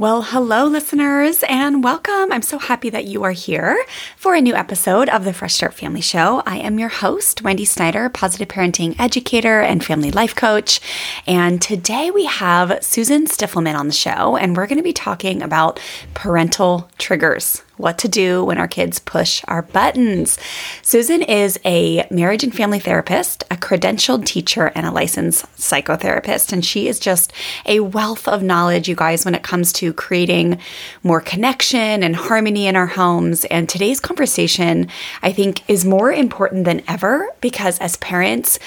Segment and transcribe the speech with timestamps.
[0.00, 2.32] Well, hello, listeners, and welcome.
[2.32, 3.84] I'm so happy that you are here
[4.16, 6.42] for a new episode of the Fresh Start Family Show.
[6.46, 10.80] I am your host, Wendy Snyder, positive parenting educator and family life coach.
[11.26, 15.42] And today we have Susan Stiffelman on the show, and we're going to be talking
[15.42, 15.78] about
[16.14, 20.38] parental triggers what to do when our kids push our buttons.
[20.82, 26.52] Susan is a marriage and family therapist, a credentialed teacher, and a licensed psychotherapist.
[26.52, 27.32] And she is just
[27.66, 30.58] a wealth of knowledge, you guys, when it comes to creating
[31.02, 33.44] more connection and harmony in our homes.
[33.46, 34.88] And today's conversation,
[35.22, 38.58] I think, is more important than ever because as parents,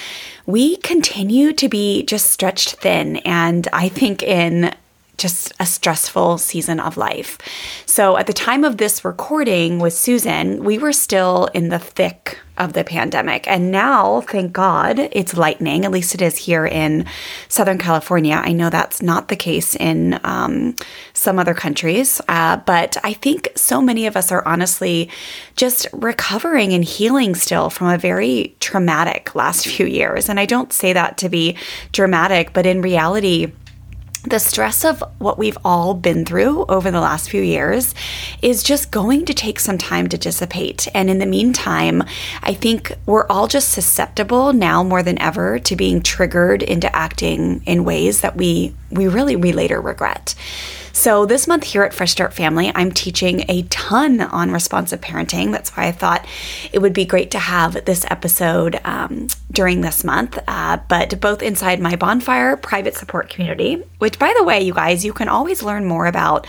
[0.46, 3.16] we continue to be just stretched thin.
[3.18, 4.74] And I think in
[5.16, 7.38] just a stressful season of life.
[7.86, 12.38] So, at the time of this recording with Susan, we were still in the thick
[12.56, 13.48] of the pandemic.
[13.48, 15.84] And now, thank God, it's lightening.
[15.84, 17.04] At least it is here in
[17.48, 18.40] Southern California.
[18.44, 20.76] I know that's not the case in um,
[21.14, 22.20] some other countries.
[22.28, 25.10] Uh, but I think so many of us are honestly
[25.56, 30.28] just recovering and healing still from a very traumatic last few years.
[30.28, 31.56] And I don't say that to be
[31.90, 33.52] dramatic, but in reality,
[34.24, 37.94] the stress of what we've all been through over the last few years
[38.40, 40.88] is just going to take some time to dissipate.
[40.94, 42.02] And in the meantime,
[42.42, 47.62] I think we're all just susceptible now more than ever to being triggered into acting
[47.66, 50.34] in ways that we we really we later regret.
[50.94, 55.50] So, this month here at Fresh Start Family, I'm teaching a ton on responsive parenting.
[55.50, 56.24] That's why I thought
[56.72, 61.42] it would be great to have this episode um, during this month, uh, but both
[61.42, 65.64] inside my bonfire private support community, which, by the way, you guys, you can always
[65.64, 66.46] learn more about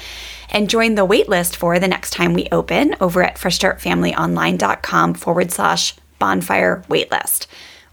[0.52, 5.96] and join the waitlist for the next time we open over at freshstartfamilyonline.com forward slash
[6.20, 7.48] bonfire waitlist.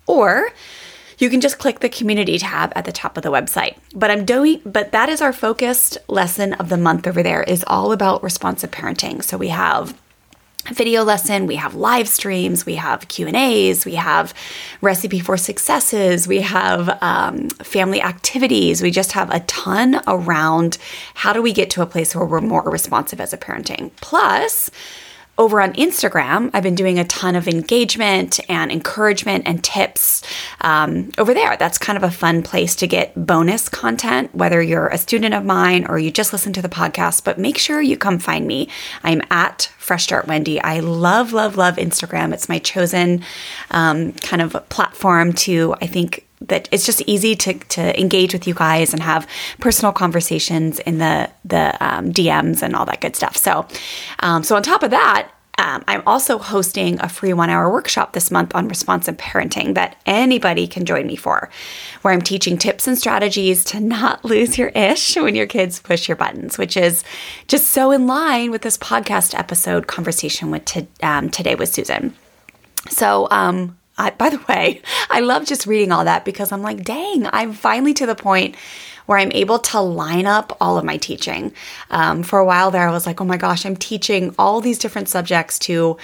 [0.06, 0.50] Or
[1.22, 3.76] you can just click the community tab at the top of the website.
[3.94, 7.64] But I'm doing but that is our focused lesson of the month over there is
[7.68, 9.22] all about responsive parenting.
[9.22, 9.96] So we have
[10.66, 14.32] video lesson we have live streams we have q and a's we have
[14.80, 20.78] recipe for successes we have um, family activities we just have a ton around
[21.14, 24.70] how do we get to a place where we're more responsive as a parenting plus
[25.38, 30.22] over on Instagram, I've been doing a ton of engagement and encouragement and tips
[30.60, 31.56] um, over there.
[31.56, 35.44] That's kind of a fun place to get bonus content, whether you're a student of
[35.44, 37.24] mine or you just listen to the podcast.
[37.24, 38.68] But make sure you come find me.
[39.02, 40.60] I'm at Fresh Start Wendy.
[40.60, 42.34] I love, love, love Instagram.
[42.34, 43.24] It's my chosen
[43.70, 48.46] um, kind of platform to, I think, that it's just easy to, to engage with
[48.46, 49.26] you guys and have
[49.60, 53.36] personal conversations in the the um, DMs and all that good stuff.
[53.36, 53.66] So,
[54.20, 58.14] um, so on top of that, um, I'm also hosting a free one hour workshop
[58.14, 61.50] this month on responsive parenting that anybody can join me for,
[62.00, 66.08] where I'm teaching tips and strategies to not lose your ish when your kids push
[66.08, 67.04] your buttons, which is
[67.48, 72.14] just so in line with this podcast episode conversation with t- um, today with Susan.
[72.88, 76.84] So, um, I, by the way, I love just reading all that because I'm like,
[76.84, 78.56] dang, I'm finally to the point
[79.06, 81.52] where I'm able to line up all of my teaching.
[81.90, 84.78] Um, for a while there, I was like, oh my gosh, I'm teaching all these
[84.78, 85.96] different subjects to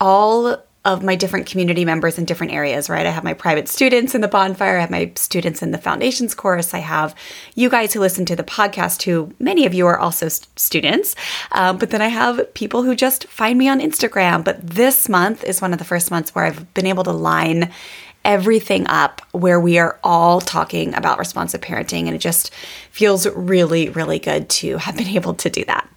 [0.00, 3.06] all of my different community members in different areas, right?
[3.06, 6.34] I have my private students in the bonfire, I have my students in the foundations
[6.34, 7.14] course, I have
[7.54, 11.16] you guys who listen to the podcast, who many of you are also st- students,
[11.52, 14.44] um, but then I have people who just find me on Instagram.
[14.44, 17.72] But this month is one of the first months where I've been able to line
[18.24, 22.52] everything up where we are all talking about responsive parenting, and it just
[22.90, 25.88] feels really, really good to have been able to do that.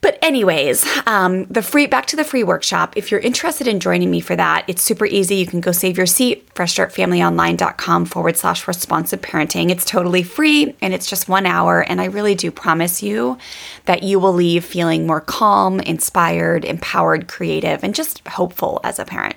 [0.00, 2.96] But anyways, um, the free back to the free workshop.
[2.96, 5.36] If you're interested in joining me for that, it's super easy.
[5.36, 9.70] You can go save your seat, freshstartfamilyonline.com forward slash responsive parenting.
[9.70, 11.80] It's totally free and it's just one hour.
[11.80, 13.38] And I really do promise you
[13.86, 19.04] that you will leave feeling more calm, inspired, empowered, creative, and just hopeful as a
[19.04, 19.36] parent.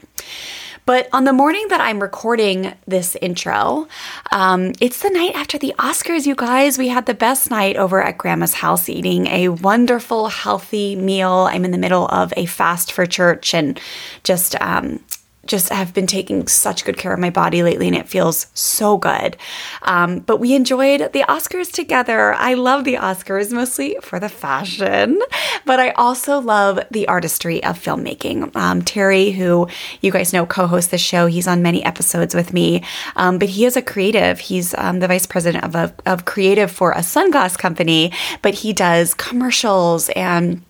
[0.86, 3.88] But on the morning that I'm recording this intro,
[4.32, 6.78] um, it's the night after the Oscars, you guys.
[6.78, 11.48] We had the best night over at Grandma's house eating a wonderful, healthy meal.
[11.50, 13.80] I'm in the middle of a fast for church and
[14.24, 15.00] just, um,
[15.46, 18.98] just have been taking such good care of my body lately and it feels so
[18.98, 19.38] good.
[19.82, 22.34] Um, but we enjoyed the Oscars together.
[22.34, 25.20] I love the Oscars mostly for the fashion,
[25.66, 28.56] but I also love the artistry of filmmaking.
[28.56, 29.68] Um, Terry, who
[30.02, 32.84] you guys know co hosts the show, he's on many episodes with me,
[33.16, 34.40] um, but he is a creative.
[34.40, 38.12] He's um, the vice president of, a, of creative for a sunglass company,
[38.42, 40.64] but he does commercials and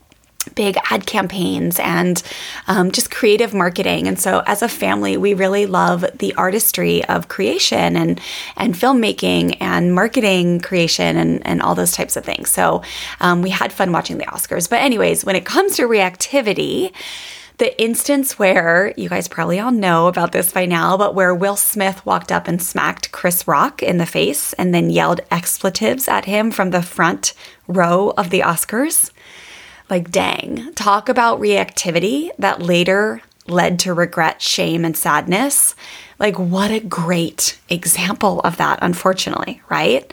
[0.50, 2.22] big ad campaigns and
[2.68, 4.08] um, just creative marketing.
[4.08, 8.20] And so, as a family, we really love the artistry of creation and
[8.56, 12.50] and filmmaking and marketing creation and and all those types of things.
[12.50, 12.84] So,
[13.20, 14.70] um, we had fun watching the Oscars.
[14.70, 16.92] But anyways, when it comes to reactivity.
[17.58, 21.56] The instance where you guys probably all know about this by now, but where Will
[21.56, 26.26] Smith walked up and smacked Chris Rock in the face and then yelled expletives at
[26.26, 27.36] him from the front
[27.68, 29.12] row of the Oscars
[29.92, 35.76] like, dang, talk about reactivity that later led to regret, shame, and sadness.
[36.18, 40.12] Like, what a great example of that, unfortunately, right?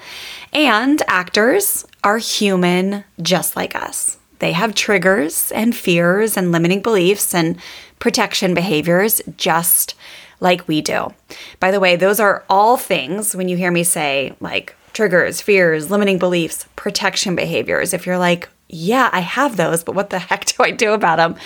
[0.53, 4.19] And actors are human just like us.
[4.41, 7.57] They have triggers and fears and limiting beliefs and
[8.01, 9.95] protection behaviors just
[10.41, 11.15] like we do.
[11.61, 15.91] By the way, those are all things when you hear me say like triggers, fears,
[15.91, 17.93] limiting beliefs, protection behaviors.
[17.93, 21.17] If you're like, yeah, I have those, but what the heck do I do about
[21.17, 21.37] them?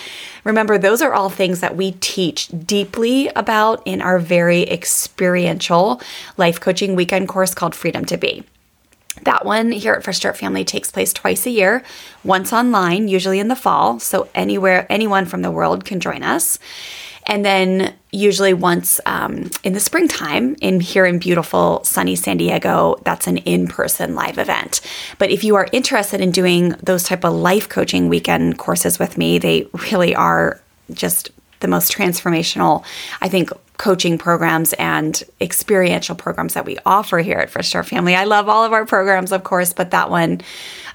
[0.43, 6.01] Remember, those are all things that we teach deeply about in our very experiential
[6.37, 8.43] life coaching weekend course called Freedom to Be.
[9.23, 11.83] That one here at Fresh Start Family takes place twice a year,
[12.23, 13.99] once online, usually in the fall.
[13.99, 16.57] So anywhere, anyone from the world can join us.
[17.25, 22.95] And then usually once um, in the springtime in here in beautiful sunny San Diego,
[23.03, 24.81] that's an in-person live event.
[25.17, 29.17] But if you are interested in doing those type of life coaching weekend courses with
[29.17, 30.61] me, they really are
[30.91, 32.85] just the most transformational,
[33.21, 38.15] I think, coaching programs and experiential programs that we offer here at Fresh Start Family.
[38.15, 40.41] I love all of our programs, of course, but that one,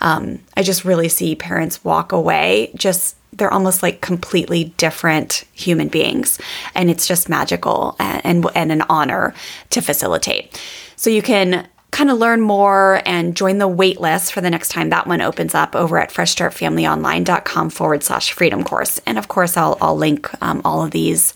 [0.00, 5.88] um, I just really see parents walk away just they're almost like completely different human
[5.88, 6.38] beings
[6.74, 9.34] and it's just magical and, and, and an honor
[9.70, 10.60] to facilitate
[10.96, 14.68] so you can kind of learn more and join the wait list for the next
[14.68, 19.56] time that one opens up over at freshstartfamilyonline.com forward slash freedom course and of course
[19.56, 21.34] i'll, I'll link um, all of these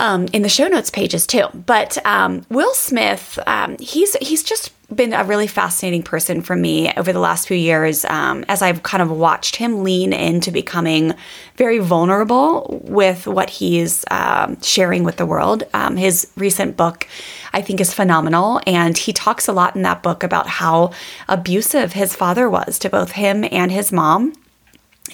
[0.00, 1.44] um, in the show notes pages too.
[1.54, 6.92] But um, Will Smith, um, he's he's just been a really fascinating person for me
[6.96, 11.14] over the last few years um, as I've kind of watched him lean into becoming
[11.56, 15.64] very vulnerable with what he's um, sharing with the world.
[15.74, 17.06] Um, his recent book,
[17.52, 18.60] I think, is phenomenal.
[18.66, 20.92] And he talks a lot in that book about how
[21.28, 24.34] abusive his father was to both him and his mom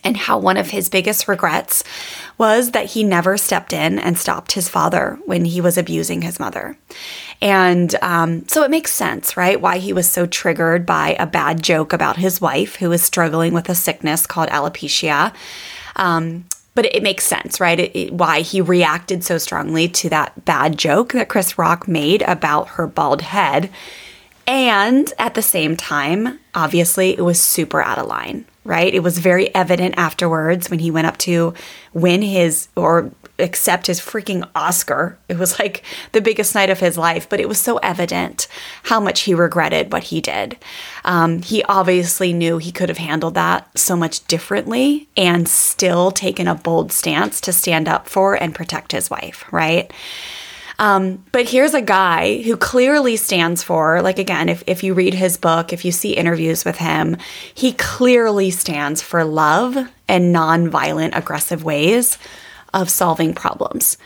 [0.05, 1.85] and how one of his biggest regrets
[2.37, 6.39] was that he never stepped in and stopped his father when he was abusing his
[6.39, 6.77] mother.
[7.41, 9.61] And um, so it makes sense, right?
[9.61, 13.53] Why he was so triggered by a bad joke about his wife who was struggling
[13.53, 15.35] with a sickness called alopecia.
[15.97, 17.81] Um, but it, makes sense, right?
[17.81, 22.23] It, it, why he reacted so strongly to that bad joke that Chris Rock made
[22.23, 23.69] about her bald head.
[24.47, 28.93] And at the same time, obviously, it was super out of line, right?
[28.93, 31.55] It was very evident afterwards when he went up to
[31.95, 35.19] win his or accept his freaking Oscar.
[35.27, 35.83] It was like
[36.13, 38.47] the biggest night of his life, but it was so evident
[38.83, 40.59] how much he regretted what he did.
[41.07, 46.47] Um, he obviously knew he could have handled that so much differently and still taken
[46.47, 49.91] a bold stance to stand up for and protect his wife, right?
[50.79, 55.13] Um, but here's a guy who clearly stands for, like, again, if, if you read
[55.13, 57.17] his book, if you see interviews with him,
[57.53, 62.17] he clearly stands for love and nonviolent, aggressive ways
[62.73, 63.99] of solving problems.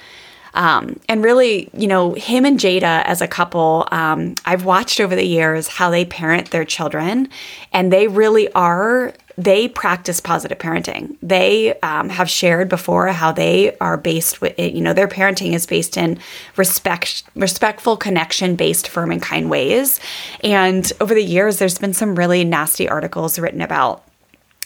[0.54, 5.16] Um, and really, you know, him and Jada as a couple, um, I've watched over
[5.16, 7.28] the years how they parent their children,
[7.72, 11.16] and they really are they practice positive parenting.
[11.22, 15.66] They um, have shared before how they are based with, you know, their parenting is
[15.66, 16.18] based in
[16.56, 20.00] respect, respectful, connection based, firm and kind ways.
[20.44, 24.04] And over the years, there's been some really nasty articles written about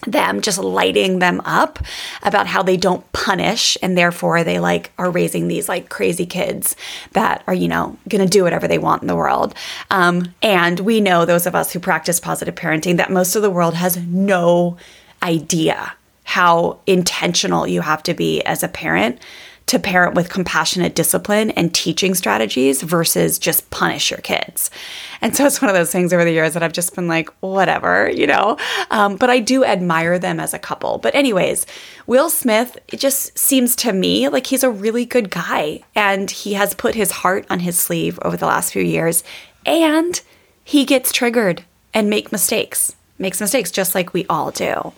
[0.07, 1.79] them just lighting them up
[2.23, 6.77] about how they don't punish and therefore they like are raising these like crazy kids
[7.13, 9.55] that are you know gonna do whatever they want in the world.
[9.91, 13.51] Um, and we know those of us who practice positive parenting that most of the
[13.51, 14.77] world has no
[15.23, 19.21] idea how intentional you have to be as a parent
[19.67, 24.71] to parent with compassionate discipline and teaching strategies versus just punish your kids.
[25.21, 27.31] And so it's one of those things over the years that I've just been like,
[27.41, 28.57] whatever, you know?
[28.93, 30.99] Um, but I do admire them as a couple.
[30.99, 31.67] But, anyways,
[32.07, 35.81] Will Smith, it just seems to me like he's a really good guy.
[35.97, 39.25] And he has put his heart on his sleeve over the last few years.
[39.65, 40.21] And
[40.63, 44.93] he gets triggered and make mistakes, makes mistakes just like we all do.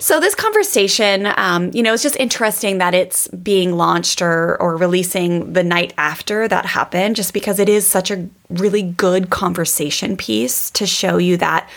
[0.00, 4.76] So this conversation, um, you know, it's just interesting that it's being launched or or
[4.76, 10.16] releasing the night after that happened, just because it is such a really good conversation
[10.16, 11.68] piece to show you that,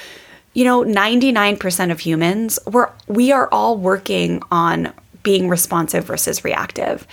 [0.53, 6.05] you know, ninety nine percent of humans we're we are all working on being responsive
[6.05, 7.07] versus reactive.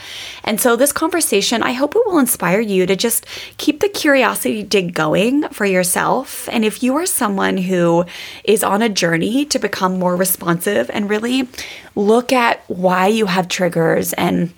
[0.45, 4.62] And so, this conversation, I hope it will inspire you to just keep the curiosity
[4.62, 6.49] dig going for yourself.
[6.50, 8.05] And if you are someone who
[8.45, 11.49] is on a journey to become more responsive and really
[11.95, 14.53] look at why you have triggers and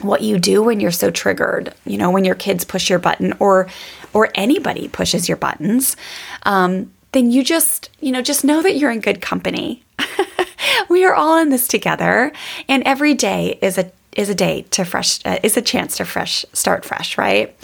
[0.00, 3.34] what you do when you're so triggered, you know, when your kids push your button
[3.38, 3.68] or
[4.12, 5.96] or anybody pushes your buttons,
[6.42, 9.84] um, then you just, you know, just know that you're in good company.
[10.88, 12.32] we are all in this together,
[12.68, 16.04] and every day is a is a day to fresh uh, is a chance to
[16.04, 17.56] fresh start fresh right?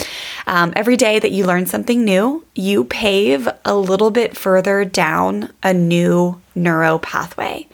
[0.46, 5.52] Um, every day that you learn something new you pave a little bit further down
[5.62, 7.66] a new neuro pathway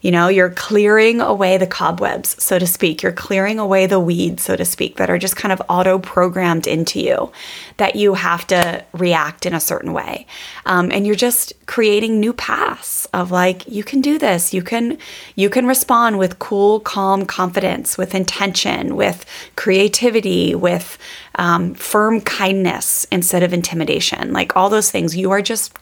[0.00, 3.02] you know, you're clearing away the cobwebs, so to speak.
[3.02, 6.66] You're clearing away the weeds, so to speak, that are just kind of auto programmed
[6.66, 7.32] into you
[7.78, 10.26] that you have to react in a certain way.
[10.66, 14.54] Um, and you're just creating new paths of like, you can do this.
[14.54, 14.98] You can,
[15.34, 19.24] you can respond with cool, calm confidence, with intention, with
[19.56, 20.98] creativity, with
[21.38, 24.32] um, firm kindness instead of intimidation.
[24.32, 25.72] Like all those things, you are just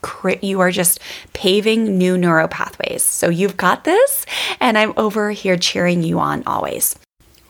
[0.42, 1.00] you are just
[1.32, 3.02] paving new neuro pathways.
[3.02, 4.26] So you've got this,
[4.60, 6.96] and I'm over here cheering you on always.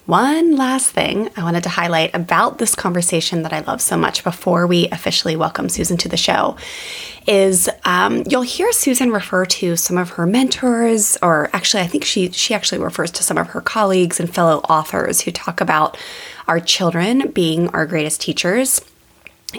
[0.07, 4.23] One last thing I wanted to highlight about this conversation that I love so much
[4.23, 6.57] before we officially welcome Susan to the show
[7.27, 12.05] is um, you'll hear Susan refer to some of her mentors, or actually, I think
[12.05, 15.99] she she actually refers to some of her colleagues and fellow authors who talk about
[16.49, 18.81] our children being our greatest teachers.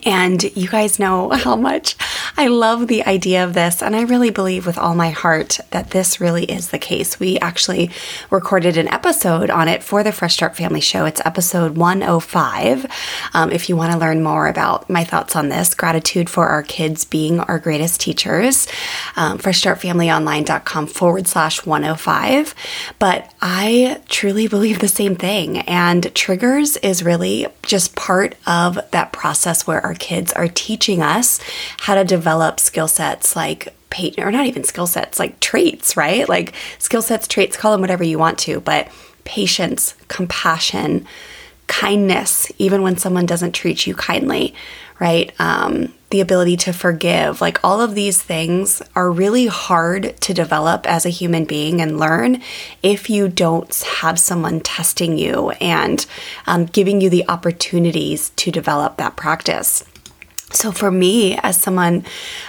[0.05, 1.95] And you guys know how much
[2.37, 3.81] I love the idea of this.
[3.81, 7.19] And I really believe with all my heart that this really is the case.
[7.19, 7.89] We actually
[8.29, 11.05] recorded an episode on it for the Fresh Start Family Show.
[11.05, 12.85] It's episode 105.
[13.33, 16.63] Um, if you want to learn more about my thoughts on this, gratitude for our
[16.63, 18.67] kids being our greatest teachers,
[19.15, 22.53] um, freshstartfamilyonline.com forward slash 105.
[22.99, 25.59] But I truly believe the same thing.
[25.59, 31.39] And triggers is really just part of that process where our kids are teaching us
[31.79, 36.27] how to develop skill sets like patience, or not even skill sets, like traits, right?
[36.27, 38.89] Like skill sets, traits, call them whatever you want to, but
[39.23, 41.05] patience, compassion,
[41.67, 44.53] kindness, even when someone doesn't treat you kindly,
[44.99, 45.33] right?
[45.39, 50.85] Um, the ability to forgive, like all of these things are really hard to develop
[50.85, 52.41] as a human being and learn
[52.81, 56.05] if you don't have someone testing you and
[56.45, 59.83] um, giving you the opportunities to develop that practice.
[60.51, 62.05] So for me, as someone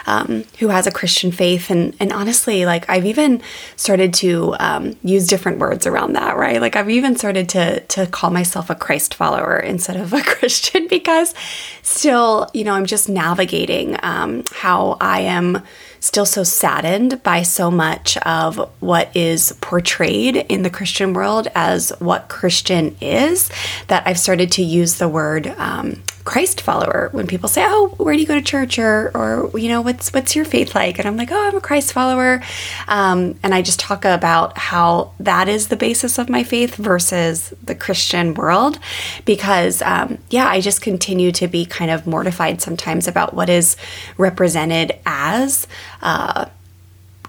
[0.07, 3.43] um, who has a Christian faith, and and honestly, like I've even
[3.75, 6.61] started to um, use different words around that, right?
[6.61, 10.87] Like I've even started to to call myself a Christ follower instead of a Christian
[10.87, 11.35] because
[11.83, 15.63] still, you know, I'm just navigating um, how I am
[16.01, 21.91] still so saddened by so much of what is portrayed in the Christian world as
[21.99, 23.51] what Christian is
[23.89, 28.15] that I've started to use the word um, Christ follower when people say, "Oh, where
[28.15, 30.99] do you go to church?" or or you know, what's what's your faith like?
[30.99, 32.43] And I'm like, "Oh, I'm a Christ follower,"
[32.87, 37.55] um, and I just talk about how that is the basis of my faith versus
[37.65, 38.79] the Christian world,
[39.25, 43.79] because um, yeah, I just continue to be kind of mortified sometimes about what is
[44.19, 45.67] represented as.
[46.03, 46.47] Uh,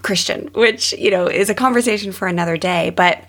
[0.02, 2.90] Christian, which, you know, is a conversation for another day.
[2.90, 3.24] But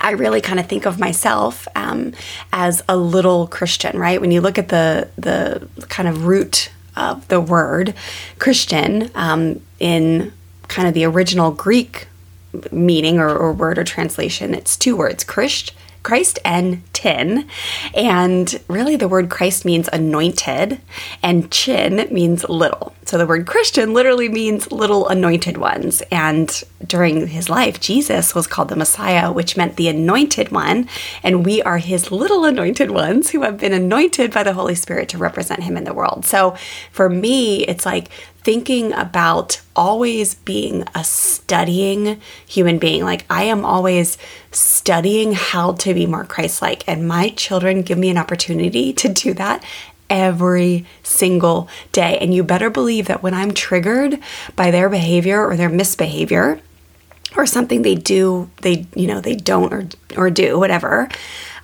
[0.00, 2.12] I really kind of think of myself um,
[2.52, 4.20] as a little Christian, right?
[4.20, 7.94] When you look at the the kind of root of the word
[8.38, 10.32] Christian um, in
[10.68, 12.08] kind of the original Greek
[12.70, 15.72] meaning or, or, word or translation, it's two words: Christ
[16.04, 17.48] Christ and tin.
[17.92, 20.80] And really, the word Christ means anointed,
[21.22, 22.94] and chin means little.
[23.06, 26.02] So the word Christian literally means little anointed ones.
[26.10, 30.88] And during his life, Jesus was called the Messiah, which meant the anointed one.
[31.22, 35.08] And we are his little anointed ones who have been anointed by the Holy Spirit
[35.10, 36.24] to represent him in the world.
[36.24, 36.56] So
[36.92, 38.08] for me, it's like
[38.44, 43.02] thinking about always being a studying human being.
[43.02, 44.16] Like I am always
[44.52, 46.86] studying how to be more Christ like.
[46.86, 49.64] And my children give me an opportunity to do that
[50.10, 52.18] every single day.
[52.18, 54.20] And you better believe that when I'm triggered
[54.54, 56.60] by their behavior or their misbehavior,
[57.36, 61.08] or something they do, they, you know, they don't or, or do, whatever,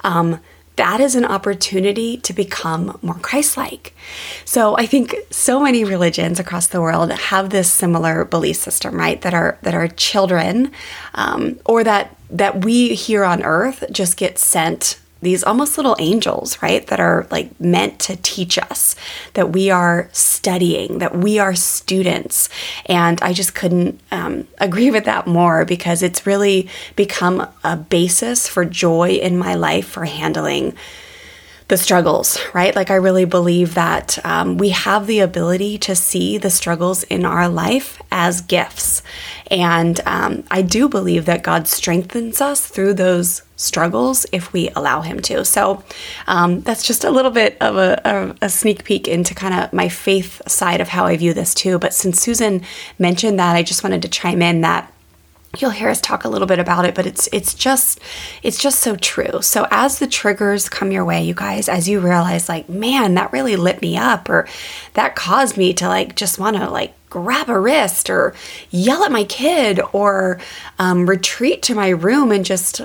[0.03, 0.41] um,
[0.81, 3.95] that is an opportunity to become more Christ-like.
[4.47, 9.21] So I think so many religions across the world have this similar belief system, right?
[9.21, 10.73] That our that our children,
[11.15, 16.61] um, or that that we here on earth just get sent these almost little angels,
[16.63, 16.87] right?
[16.87, 18.97] That are like meant to teach us,
[19.35, 22.49] that we are studying, that we are students.
[22.87, 28.49] And I just couldn't um, agree with that more because it's really become a basis
[28.49, 30.75] for joy in my life for handling
[31.71, 32.75] the struggles, right?
[32.75, 37.25] Like, I really believe that um, we have the ability to see the struggles in
[37.25, 39.03] our life as gifts.
[39.51, 45.03] And um, I do believe that God strengthens us through those struggles if we allow
[45.03, 45.45] Him to.
[45.45, 45.85] So
[46.27, 49.73] um, that's just a little bit of a, a, a sneak peek into kind of
[49.73, 51.79] my faith side of how I view this too.
[51.79, 52.63] But since Susan
[52.99, 54.93] mentioned that, I just wanted to chime in that
[55.59, 57.99] you'll hear us talk a little bit about it but it's it's just
[58.43, 61.99] it's just so true so as the triggers come your way you guys as you
[61.99, 64.47] realize like man that really lit me up or
[64.95, 68.33] that caused me to like just want to like grab a wrist or
[68.71, 70.41] yell at my kid or
[70.79, 72.83] um, retreat to my room and just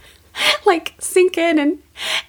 [0.66, 1.78] like sink in and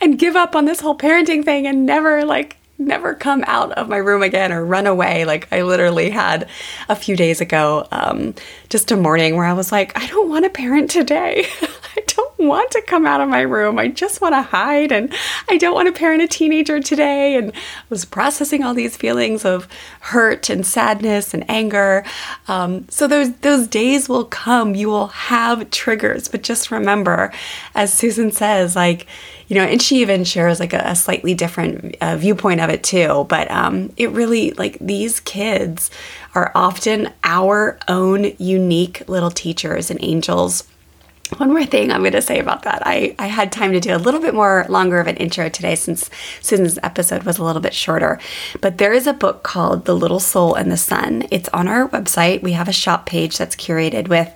[0.02, 3.88] and give up on this whole parenting thing and never like never come out of
[3.88, 5.26] my room again or run away.
[5.26, 6.50] Like I literally had
[6.90, 8.34] a few days ago, um,
[8.70, 11.46] just a morning where I was like, I don't want to parent today.
[11.62, 13.80] I don't want to come out of my room.
[13.80, 15.14] I just want to hide and
[15.50, 17.36] I don't want to parent a teenager today.
[17.36, 17.60] And I
[17.90, 19.68] was processing all these feelings of
[20.02, 22.04] hurt and sadness and anger.
[22.48, 24.76] Um, so those those days will come.
[24.76, 27.32] You will have triggers, but just remember,
[27.76, 29.08] as Susan says, like
[29.48, 32.84] you know, and she even shares like a, a slightly different uh, viewpoint of it
[32.84, 33.26] too.
[33.30, 35.92] But um, it really, like, these kids
[36.34, 40.64] are often our own unique little teachers and angels
[41.38, 42.86] one more thing I'm going to say about that.
[42.86, 45.76] I, I had time to do a little bit more longer of an intro today
[45.76, 46.10] since
[46.42, 48.20] Susan's episode was a little bit shorter.
[48.62, 51.28] But there is a book called The Little Soul and the Sun.
[51.32, 52.44] It's on our website.
[52.44, 54.36] We have a shop page that's curated with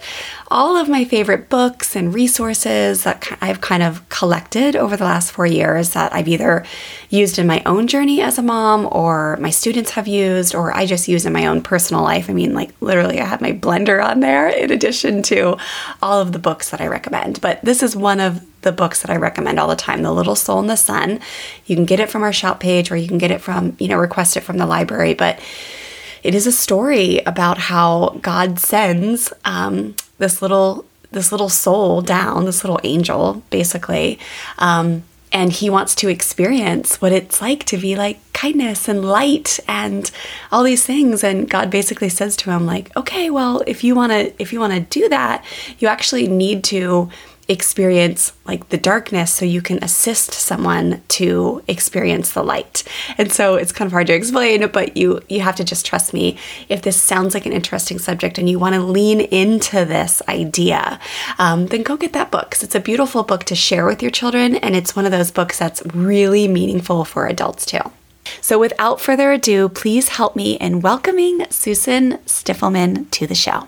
[0.49, 5.31] all of my favorite books and resources that I've kind of collected over the last
[5.31, 6.63] four years that I've either
[7.09, 10.85] used in my own journey as a mom or my students have used or I
[10.85, 12.29] just use in my own personal life.
[12.29, 15.57] I mean, like literally, I have my blender on there in addition to
[16.01, 17.41] all of the books that I recommend.
[17.41, 20.35] But this is one of the books that I recommend all the time, The Little
[20.35, 21.19] Soul and the Sun.
[21.65, 23.89] You can get it from our shop page or you can get it from, you
[23.89, 25.13] know, request it from the library.
[25.13, 25.39] But
[26.23, 32.45] it is a story about how God sends um, this little this little soul down,
[32.45, 34.19] this little angel, basically.
[34.57, 39.59] Um, and he wants to experience what it's like to be like kindness and light
[39.67, 40.11] and
[40.51, 44.11] all these things and god basically says to him like okay well if you want
[44.11, 45.43] to if you want to do that
[45.79, 47.09] you actually need to
[47.49, 52.83] experience like the darkness so you can assist someone to experience the light.
[53.17, 56.13] And so it's kind of hard to explain but you you have to just trust
[56.13, 56.37] me.
[56.67, 60.99] If this sounds like an interesting subject and you want to lean into this idea
[61.39, 62.49] um, then go get that book.
[62.49, 65.31] Because it's a beautiful book to share with your children and it's one of those
[65.31, 67.91] books that's really meaningful for adults too.
[68.41, 73.67] So without further ado please help me in welcoming susan stiffelman to the show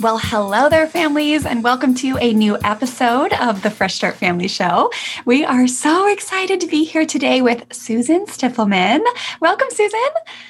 [0.00, 4.46] Well, hello there, families, and welcome to a new episode of the Fresh Start Family
[4.46, 4.92] Show.
[5.24, 9.00] We are so excited to be here today with Susan Stiffelman.
[9.40, 9.98] Welcome, Susan.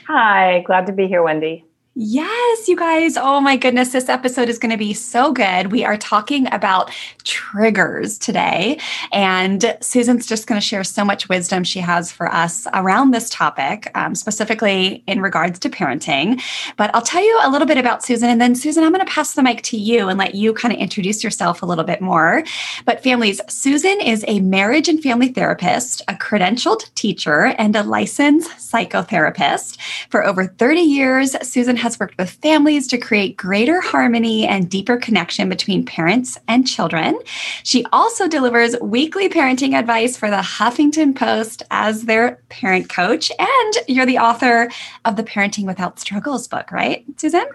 [0.07, 1.65] Hi, glad to be here, Wendy.
[2.01, 3.17] Yes, you guys.
[3.17, 5.73] Oh my goodness, this episode is going to be so good.
[5.73, 6.93] We are talking about
[7.25, 8.79] triggers today,
[9.11, 13.29] and Susan's just going to share so much wisdom she has for us around this
[13.29, 16.41] topic, um, specifically in regards to parenting.
[16.77, 19.13] But I'll tell you a little bit about Susan, and then Susan, I'm going to
[19.13, 22.01] pass the mic to you and let you kind of introduce yourself a little bit
[22.01, 22.45] more.
[22.85, 28.51] But families, Susan is a marriage and family therapist, a credentialed teacher, and a licensed
[28.53, 29.79] psychotherapist.
[30.11, 34.69] For over 30 years, Susan has has worked with families to create greater harmony and
[34.69, 37.19] deeper connection between parents and children.
[37.63, 43.33] She also delivers weekly parenting advice for the Huffington Post as their parent coach.
[43.39, 44.69] And you're the author
[45.07, 47.47] of the Parenting Without Struggles book, right, Susan?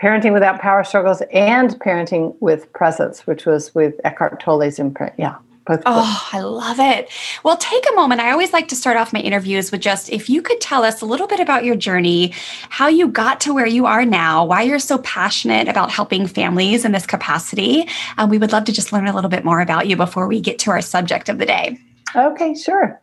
[0.00, 5.12] Parenting Without Power Struggles and Parenting with Presence, which was with Eckhart Tolle's imprint.
[5.18, 5.36] Yeah.
[5.66, 7.08] Both oh, I love it.
[7.42, 8.20] Well, take a moment.
[8.20, 11.00] I always like to start off my interviews with just if you could tell us
[11.00, 12.34] a little bit about your journey,
[12.68, 16.84] how you got to where you are now, why you're so passionate about helping families
[16.84, 17.88] in this capacity.
[18.18, 20.38] Um, we would love to just learn a little bit more about you before we
[20.38, 21.78] get to our subject of the day.
[22.14, 23.00] Okay, sure.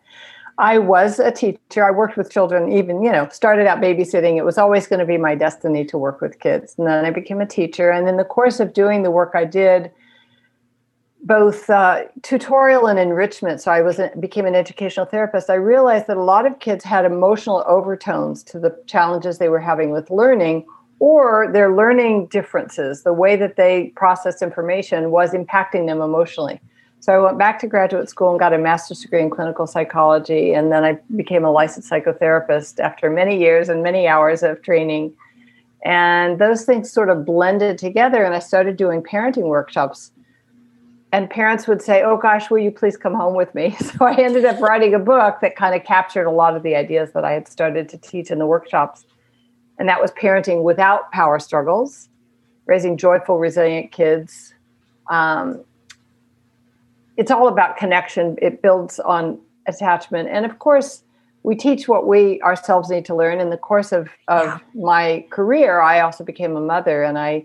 [0.58, 1.84] I was a teacher.
[1.84, 4.36] I worked with children, even, you know, started out babysitting.
[4.36, 6.74] It was always going to be my destiny to work with kids.
[6.78, 7.90] And then I became a teacher.
[7.90, 9.90] And in the course of doing the work I did,
[11.22, 13.60] both uh, tutorial and enrichment.
[13.60, 15.48] So I was a, became an educational therapist.
[15.50, 19.60] I realized that a lot of kids had emotional overtones to the challenges they were
[19.60, 20.66] having with learning,
[20.98, 23.02] or their learning differences.
[23.02, 26.60] The way that they processed information was impacting them emotionally.
[27.00, 30.52] So I went back to graduate school and got a master's degree in clinical psychology,
[30.52, 35.12] and then I became a licensed psychotherapist after many years and many hours of training.
[35.84, 40.12] And those things sort of blended together, and I started doing parenting workshops
[41.12, 43.76] and parents would say, Oh gosh, will you please come home with me?
[43.82, 46.74] So I ended up writing a book that kind of captured a lot of the
[46.74, 49.04] ideas that I had started to teach in the workshops.
[49.78, 52.08] And that was parenting without power struggles,
[52.66, 54.54] raising joyful, resilient kids.
[55.10, 55.62] Um,
[57.16, 60.28] it's all about connection, it builds on attachment.
[60.30, 61.02] And of course,
[61.42, 63.40] we teach what we ourselves need to learn.
[63.40, 64.58] In the course of, of yeah.
[64.74, 67.02] my career, I also became a mother.
[67.02, 67.44] And I,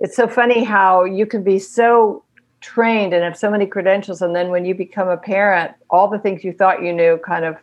[0.00, 2.22] it's so funny how you can be so
[2.60, 6.18] trained and have so many credentials and then when you become a parent all the
[6.18, 7.56] things you thought you knew kind of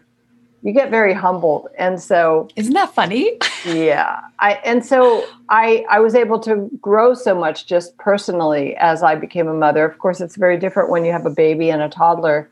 [0.66, 1.68] you get very humbled.
[1.78, 3.38] And so isn't that funny?
[3.66, 4.22] Yeah.
[4.40, 9.16] I and so i i was able to grow so much just personally as i
[9.16, 9.86] became a mother.
[9.86, 12.50] Of course it's very different when you have a baby and a toddler.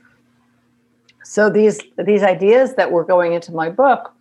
[1.23, 4.13] So these these ideas that were going into my book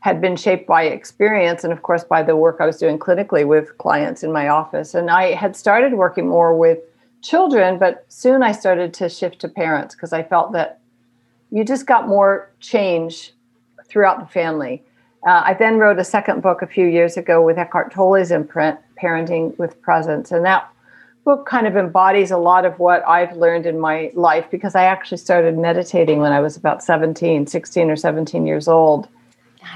[0.00, 3.46] had been shaped by experience and of course by the work i was doing clinically
[3.46, 4.94] with clients in my office.
[4.94, 6.78] And i had started working more with
[7.24, 10.80] children, but soon I started to shift to parents because I felt that
[11.50, 13.32] you just got more change
[13.88, 14.82] throughout the family.
[15.26, 18.78] Uh, I then wrote a second book a few years ago with Eckhart Tolle's imprint,
[19.02, 20.30] Parenting with Presence.
[20.30, 20.68] And that
[21.24, 24.84] book kind of embodies a lot of what I've learned in my life because I
[24.84, 29.08] actually started meditating when I was about 17, 16 or 17 years old.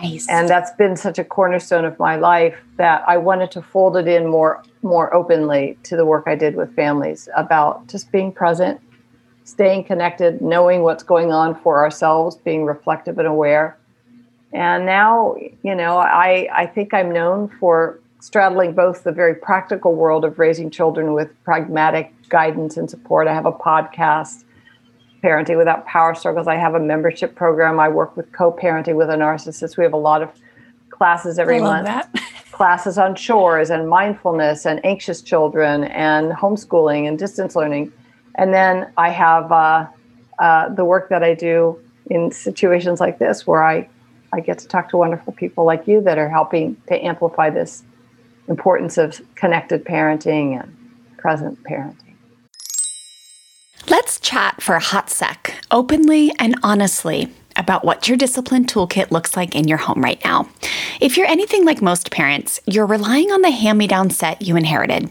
[0.01, 0.29] Nice.
[0.29, 4.07] And that's been such a cornerstone of my life that I wanted to fold it
[4.07, 8.81] in more more openly to the work I did with families about just being present,
[9.45, 13.77] staying connected, knowing what's going on for ourselves, being reflective and aware.
[14.53, 19.95] And now, you know, I I think I'm known for straddling both the very practical
[19.95, 23.27] world of raising children with pragmatic guidance and support.
[23.29, 24.45] I have a podcast
[25.23, 26.47] Parenting Without Power Struggles.
[26.47, 27.81] I have a membership program.
[27.81, 29.77] I work with co parenting with a narcissist.
[29.77, 30.31] We have a lot of
[30.91, 31.89] classes every month.
[32.53, 37.93] classes on chores and mindfulness and anxious children and homeschooling and distance learning.
[38.35, 39.87] And then I have uh,
[40.41, 43.89] uh, the work that I do in situations like this where I,
[44.33, 47.85] I get to talk to wonderful people like you that are helping to amplify this
[48.49, 50.77] importance of connected parenting and
[51.17, 52.08] present parenting.
[53.87, 59.37] Let's chat for a hot sec, openly and honestly, about what your discipline toolkit looks
[59.37, 60.49] like in your home right now.
[61.01, 64.57] If you're anything like most parents, you're relying on the hand me down set you
[64.57, 65.11] inherited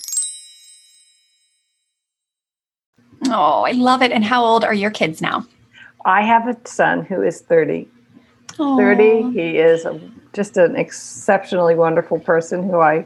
[3.27, 4.11] Oh, I love it.
[4.11, 5.45] And how old are your kids now?
[6.05, 7.87] I have a son who is 30.
[8.53, 8.77] Aww.
[8.77, 9.31] 30.
[9.33, 9.99] He is a,
[10.33, 13.05] just an exceptionally wonderful person who I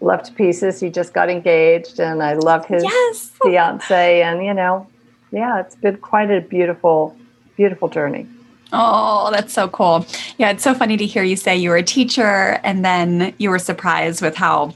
[0.00, 0.80] love to pieces.
[0.80, 3.30] He just got engaged and I love his yes.
[3.42, 4.22] fiance.
[4.22, 4.86] And, you know,
[5.32, 7.16] yeah, it's been quite a beautiful,
[7.56, 8.26] beautiful journey.
[8.72, 10.06] Oh, that's so cool.
[10.36, 13.50] Yeah, it's so funny to hear you say you were a teacher and then you
[13.50, 14.74] were surprised with how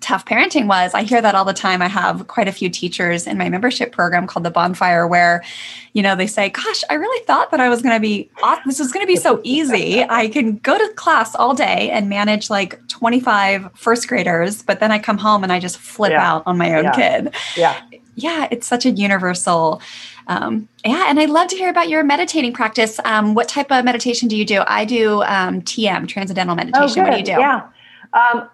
[0.00, 0.94] tough parenting was.
[0.94, 1.82] I hear that all the time.
[1.82, 5.44] I have quite a few teachers in my membership program called the Bonfire where,
[5.92, 8.30] you know, they say, "Gosh, I really thought that I was going to be
[8.66, 10.02] this was going to be so easy.
[10.02, 14.90] I can go to class all day and manage like 25 first graders, but then
[14.90, 16.32] I come home and I just flip yeah.
[16.32, 16.92] out on my own yeah.
[16.92, 17.80] kid." Yeah.
[18.16, 19.82] Yeah, it's such a universal
[20.26, 22.98] um, yeah, and I'd love to hear about your meditating practice.
[23.04, 24.62] Um, what type of meditation do you do?
[24.66, 27.00] I do um, TM, Transcendental Meditation.
[27.00, 27.32] Oh, what do you do?
[27.32, 27.68] Yeah.
[28.14, 28.48] Um,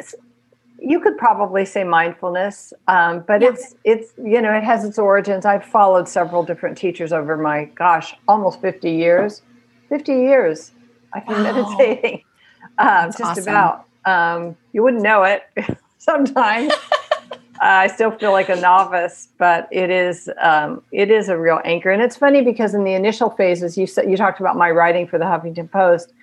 [0.81, 3.51] you could probably say mindfulness, um, but yeah.
[3.51, 5.45] it's it's you know it has its origins.
[5.45, 9.43] I've followed several different teachers over my gosh, almost fifty years.
[9.89, 10.73] Fifty years,
[11.13, 11.77] I've been wow.
[11.77, 12.23] meditating.
[12.79, 13.43] Uh, just awesome.
[13.43, 13.85] about.
[14.07, 15.43] Um, you wouldn't know it
[15.99, 16.73] sometimes.
[16.73, 21.61] uh, I still feel like a novice, but it is um, it is a real
[21.65, 21.91] anchor.
[21.91, 25.07] And it's funny because in the initial phases, you said you talked about my writing
[25.07, 26.15] for the Huffington Post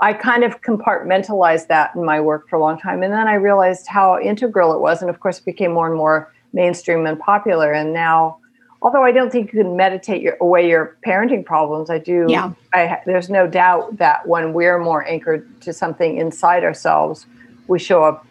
[0.00, 3.02] I kind of compartmentalized that in my work for a long time.
[3.02, 5.00] And then I realized how integral it was.
[5.00, 7.72] And of course, it became more and more mainstream and popular.
[7.72, 8.38] And now,
[8.82, 12.26] although I don't think you can meditate your, away your parenting problems, I do.
[12.28, 12.52] Yeah.
[12.74, 17.26] I, there's no doubt that when we're more anchored to something inside ourselves,
[17.66, 18.26] we show up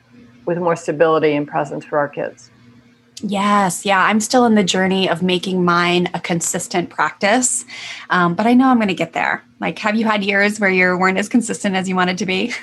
[0.46, 2.52] with more stability and presence for our kids.
[3.22, 7.66] Yes, yeah, I'm still in the journey of making mine a consistent practice,
[8.10, 9.42] um, but I know I'm going to get there.
[9.60, 12.54] Like, have you had years where you weren't as consistent as you wanted to be?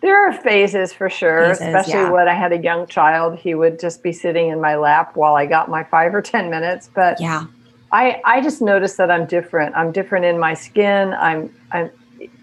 [0.00, 2.10] There are phases for sure, phases, especially yeah.
[2.10, 3.38] when I had a young child.
[3.38, 6.48] He would just be sitting in my lap while I got my five or 10
[6.48, 6.88] minutes.
[6.94, 7.44] But yeah,
[7.92, 9.76] I, I just noticed that I'm different.
[9.76, 11.12] I'm different in my skin.
[11.12, 11.90] I'm, I'm,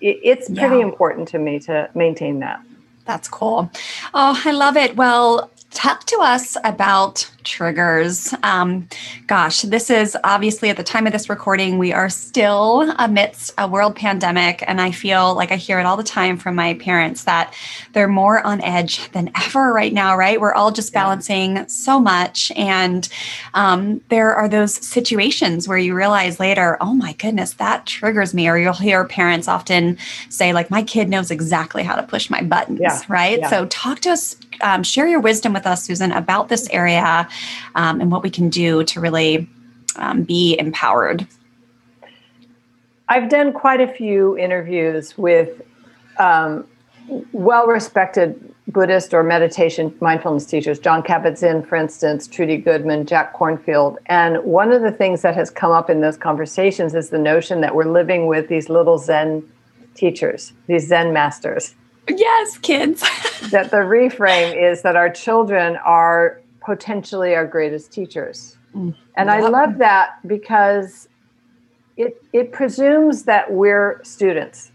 [0.02, 0.84] it's pretty yeah.
[0.84, 2.62] important to me to maintain that.
[3.06, 3.72] That's cool.
[4.14, 4.96] Oh, I love it.
[4.96, 8.34] Well, talk to us about triggers.
[8.44, 8.88] Um,
[9.26, 13.68] gosh, this is obviously at the time of this recording, we are still amidst a
[13.68, 14.64] world pandemic.
[14.68, 17.54] And I feel like I hear it all the time from my parents that
[17.94, 20.40] they're more on edge than ever right now, right?
[20.40, 22.52] We're all just balancing so much.
[22.56, 23.08] And
[23.54, 28.50] um, there are those situations where you realize later, oh my goodness, that triggers me.
[28.50, 29.98] Or you'll hear parents often
[30.30, 33.00] say, like, my kid knows exactly how to push my buttons, yeah.
[33.08, 33.40] right?
[33.40, 33.50] Yeah.
[33.50, 37.28] So talk to us, um, share your wisdom with us, Susan, about this area
[37.76, 39.48] um, and what we can do to really
[39.96, 41.28] um, be empowered.
[43.10, 45.62] I've done quite a few interviews with
[46.18, 46.66] um,
[47.32, 53.96] well respected Buddhist or meditation mindfulness teachers, Jon Kabat-Zinn, for instance, Trudy Goodman, Jack Kornfield.
[54.08, 57.62] And one of the things that has come up in those conversations is the notion
[57.62, 59.50] that we're living with these little Zen
[59.96, 61.76] teachers, these Zen masters.
[62.10, 63.02] Yes, kids.
[63.52, 68.58] that the reframe is that our children are potentially our greatest teachers.
[68.76, 68.94] Mm.
[69.16, 69.38] And yep.
[69.38, 71.08] I love that because
[71.96, 74.74] it it presumes that we're students.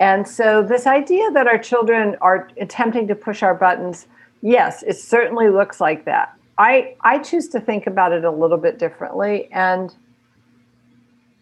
[0.00, 4.08] And so this idea that our children are attempting to push our buttons,
[4.42, 6.34] yes, it certainly looks like that.
[6.58, 9.94] I I choose to think about it a little bit differently and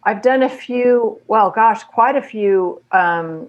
[0.04, 3.48] I've done a few, well, gosh, quite a few um,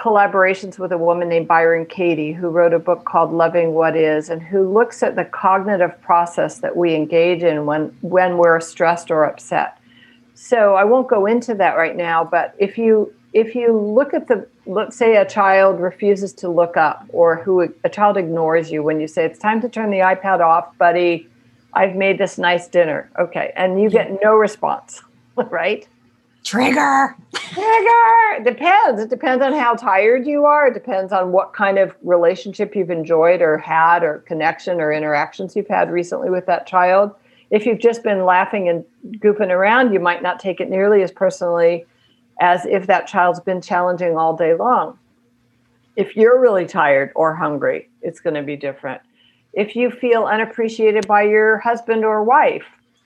[0.00, 4.30] collaborations with a woman named Byron Katie, who wrote a book called Loving What Is,
[4.30, 9.10] and who looks at the cognitive process that we engage in when, when we're stressed
[9.10, 9.78] or upset.
[10.34, 14.26] So I won't go into that right now, but if you if you look at
[14.26, 18.82] the let's say a child refuses to look up or who a child ignores you
[18.82, 21.28] when you say it's time to turn the iPad off, buddy,
[21.74, 23.10] I've made this nice dinner.
[23.18, 23.52] Okay.
[23.56, 25.02] And you get no response,
[25.50, 25.86] right?
[26.44, 27.16] Trigger.
[27.34, 28.44] Trigger.
[28.44, 29.02] Depends.
[29.02, 30.68] It depends on how tired you are.
[30.68, 35.54] It depends on what kind of relationship you've enjoyed or had or connection or interactions
[35.54, 37.14] you've had recently with that child.
[37.50, 38.84] If you've just been laughing and
[39.20, 41.84] goofing around, you might not take it nearly as personally
[42.40, 44.98] as if that child's been challenging all day long.
[45.96, 49.02] If you're really tired or hungry, it's going to be different.
[49.52, 52.64] If you feel unappreciated by your husband or wife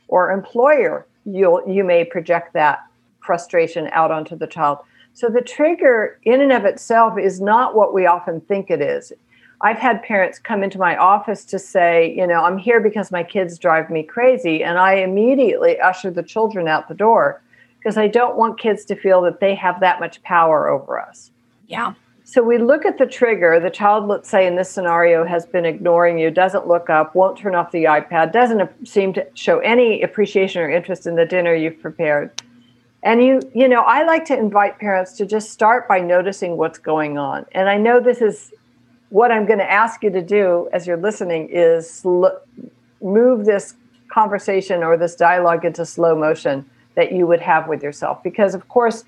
[0.09, 2.85] or employer, you'll you may project that
[3.25, 4.79] frustration out onto the child.
[5.15, 9.13] So the trigger in and of itself is not what we often think it is.
[9.61, 13.23] I've had parents come into my office to say, you know, I'm here because my
[13.23, 14.63] kids drive me crazy.
[14.63, 17.41] And I immediately usher the children out the door
[17.79, 21.31] because I don't want kids to feel that they have that much power over us.
[21.69, 21.95] Yeah.
[22.25, 23.61] So we look at the trigger.
[23.61, 27.39] The child, let's say in this scenario, has been ignoring you, doesn't look up, won't
[27.39, 31.55] turn off the iPad, doesn't seem to show any appreciation or interest in the dinner
[31.55, 32.43] you've prepared.
[33.05, 36.79] And you, you know, I like to invite parents to just start by noticing what's
[36.79, 37.45] going on.
[37.53, 38.51] And I know this is
[39.11, 42.29] what I'm going to ask you to do as you're listening is sl-
[43.03, 43.75] move this
[44.09, 48.23] conversation or this dialogue into slow motion that you would have with yourself.
[48.23, 49.05] Because, of course,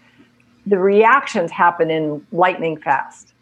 [0.67, 3.33] the reactions happen in lightning fast.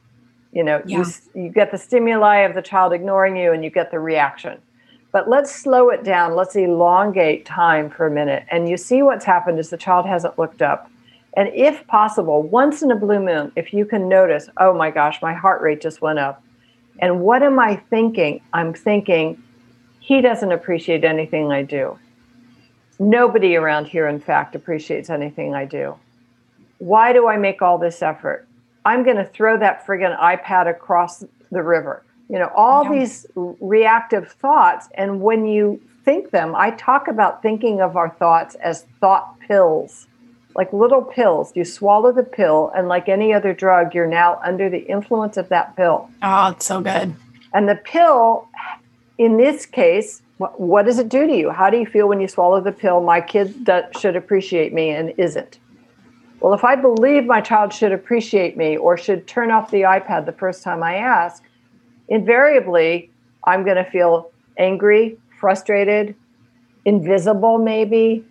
[0.53, 1.05] You know, yeah.
[1.35, 4.61] you, you get the stimuli of the child ignoring you and you get the reaction.
[5.15, 6.35] But let's slow it down.
[6.35, 8.47] Let's elongate time for a minute.
[8.51, 10.91] And you see what's happened is the child hasn't looked up.
[11.37, 15.23] And if possible, once in a blue moon, if you can notice, oh my gosh,
[15.23, 16.43] my heart rate just went up.
[16.99, 18.41] And what am I thinking?
[18.53, 19.41] I'm thinking,
[20.01, 21.97] he doesn't appreciate anything I do.
[22.99, 25.95] Nobody around here, in fact, appreciates anything I do.
[26.79, 28.49] Why do I make all this effort?
[28.85, 31.23] I'm going to throw that friggin' iPad across
[31.53, 33.01] the river you know all yeah.
[33.01, 34.89] these reactive thoughts.
[34.95, 40.07] And when you think them i talk about thinking of our thoughts as thought pills
[40.55, 41.53] like little pills.
[41.55, 45.49] You swallow the pill and like any other drug you're now under the influence of
[45.49, 46.09] that pill.
[46.23, 47.15] Oh it's so good.
[47.53, 48.49] And the pill
[49.19, 51.51] in this case what, what does it do to you?
[51.51, 53.01] How do you feel when you swallow the pill?
[53.01, 53.69] My kid
[54.01, 55.59] should appreciate me and isn't.
[56.41, 60.27] Well if i believe my child should appreciate me or should turn off the ipad
[60.27, 61.43] the first time i ask
[62.09, 63.11] invariably
[63.45, 66.15] I'm going to feel angry, frustrated,
[66.85, 68.25] invisible, maybe,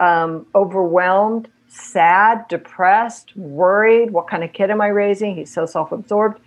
[0.00, 4.10] um, overwhelmed, sad, depressed, worried.
[4.10, 5.36] What kind of kid am I raising?
[5.36, 6.40] He's so self absorbed.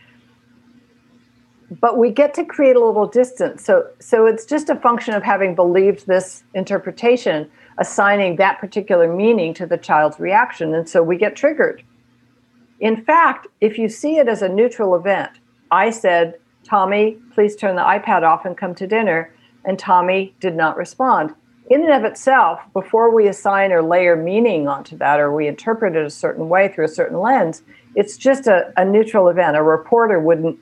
[1.79, 3.63] But we get to create a little distance.
[3.63, 9.53] So, so it's just a function of having believed this interpretation, assigning that particular meaning
[9.53, 10.75] to the child's reaction.
[10.75, 11.81] And so we get triggered.
[12.81, 15.31] In fact, if you see it as a neutral event,
[15.69, 19.33] I said, Tommy, please turn the iPad off and come to dinner.
[19.65, 21.35] And Tommy did not respond.
[21.69, 25.95] In and of itself, before we assign or layer meaning onto that or we interpret
[25.95, 27.63] it a certain way through a certain lens,
[27.95, 29.55] it's just a, a neutral event.
[29.55, 30.57] A reporter wouldn't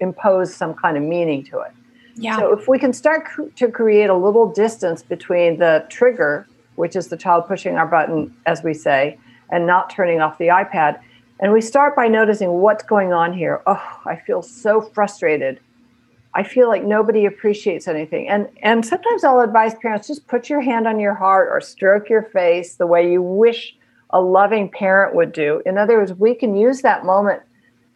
[0.00, 1.72] impose some kind of meaning to it.
[2.14, 2.38] Yeah.
[2.38, 6.46] So if we can start cr- to create a little distance between the trigger,
[6.76, 9.18] which is the child pushing our button, as we say,
[9.50, 11.00] and not turning off the iPad,
[11.40, 13.62] and we start by noticing what's going on here.
[13.66, 15.60] Oh, I feel so frustrated.
[16.34, 18.28] I feel like nobody appreciates anything.
[18.28, 22.08] And and sometimes I'll advise parents just put your hand on your heart or stroke
[22.08, 23.76] your face the way you wish
[24.10, 25.62] a loving parent would do.
[25.66, 27.42] In other words, we can use that moment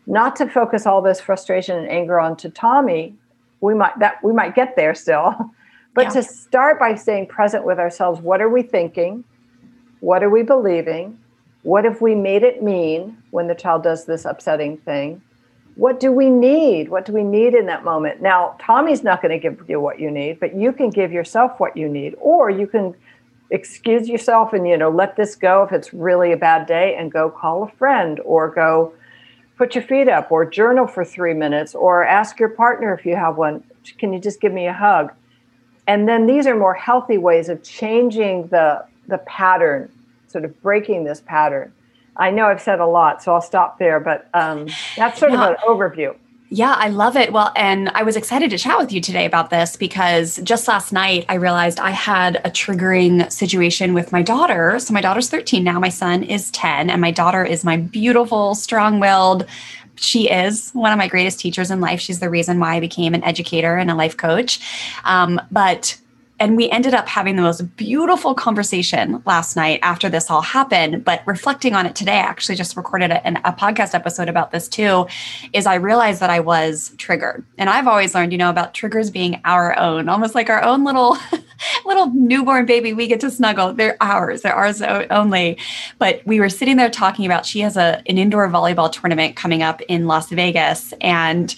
[0.07, 3.15] not to focus all this frustration and anger onto Tommy.
[3.61, 5.35] We might that we might get there still.
[5.95, 6.11] But yeah.
[6.11, 9.25] to start by staying present with ourselves, what are we thinking?
[10.01, 11.19] What are we believing?
[11.63, 15.23] What if we made it mean when the child does this upsetting thing?
[15.75, 16.89] What do we need?
[16.89, 18.21] What do we need in that moment?
[18.21, 21.59] Now, Tommy's not going to give you what you need, but you can give yourself
[21.59, 22.95] what you need, or you can
[23.53, 27.13] excuse yourself and you know let this go if it's really a bad day and
[27.13, 28.95] go call a friend or go
[29.59, 33.15] put your feet up or journal for three minutes or ask your partner if you
[33.15, 33.63] have one
[33.99, 35.13] can you just give me a hug
[35.87, 39.93] and then these are more healthy ways of changing the the pattern
[40.33, 41.73] sort of breaking this pattern.
[42.17, 45.45] I know I've said a lot, so I'll stop there, but um, that's sort yeah.
[45.45, 46.15] of an overview.
[46.51, 47.33] Yeah, I love it.
[47.33, 50.93] Well, and I was excited to chat with you today about this because just last
[50.93, 54.79] night I realized I had a triggering situation with my daughter.
[54.79, 58.55] So my daughter's 13 now, my son is 10, and my daughter is my beautiful,
[58.55, 59.47] strong willed,
[59.97, 62.01] she is one of my greatest teachers in life.
[62.01, 64.61] She's the reason why I became an educator and a life coach.
[65.05, 65.97] Um, but
[66.43, 71.05] and we ended up having the most beautiful conversation last night after this all happened.
[71.05, 74.67] But reflecting on it today, I actually just recorded a, a podcast episode about this
[74.67, 75.07] too.
[75.53, 79.09] Is I realized that I was triggered, and I've always learned, you know, about triggers
[79.09, 81.17] being our own, almost like our own little
[81.87, 83.73] little newborn baby we get to snuggle.
[83.73, 84.43] They're ours.
[84.43, 85.59] They're ours only.
[86.01, 89.63] But we were sitting there talking about she has a an indoor volleyball tournament coming
[89.63, 91.55] up in Las Vegas, and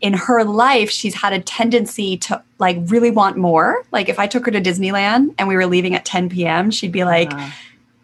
[0.00, 3.84] in her life, she's had a tendency to like really want more.
[3.92, 6.92] Like if I took her to Disneyland and we were leaving at 10 p.m., she'd
[6.92, 7.50] be like, uh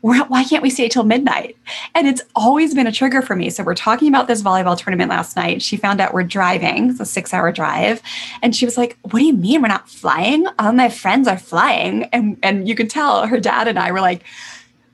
[0.02, 1.56] why can't we stay till midnight?
[1.94, 3.50] And it's always been a trigger for me.
[3.50, 5.62] So we're talking about this volleyball tournament last night.
[5.62, 8.02] She found out we're driving, it's a six hour drive.
[8.42, 10.46] And she was like, What do you mean we're not flying?
[10.58, 12.04] All my friends are flying.
[12.06, 14.24] And and you could tell her dad and I were like,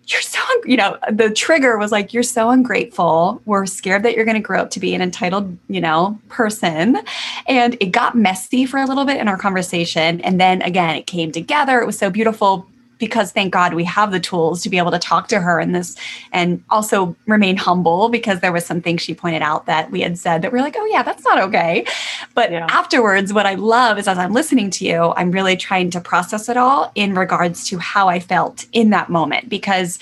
[0.09, 3.43] you're so you know the trigger was like you're so ungrateful.
[3.45, 6.99] We're scared that you're going to grow up to be an entitled you know person.
[7.47, 10.21] And it got messy for a little bit in our conversation.
[10.23, 11.81] And then again it came together.
[11.81, 12.67] It was so beautiful
[12.99, 15.73] because thank God we have the tools to be able to talk to her in
[15.73, 15.97] this
[16.33, 20.19] and also remain humble because there was some things she pointed out that we had
[20.19, 21.87] said that we are like, oh yeah, that's not okay.
[22.35, 22.67] But yeah.
[22.69, 26.49] afterwards, what I love is as I'm listening to you, I'm really trying to process
[26.49, 29.99] it all in regards to how I felt in that moment because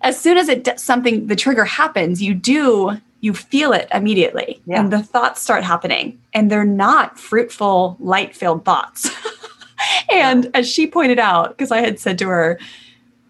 [0.00, 4.80] as soon as it something the trigger happens, you do you feel it immediately yeah.
[4.80, 9.10] and the thoughts start happening and they're not fruitful light filled thoughts
[10.12, 12.58] and as she pointed out, because I had said to her,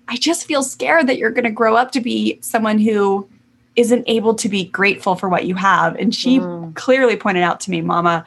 [0.08, 3.28] I just feel scared that you're going to grow up to be someone who
[3.76, 5.94] isn't able to be grateful for what you have.
[5.96, 6.74] And she mm.
[6.74, 8.26] clearly pointed out to me, Mama,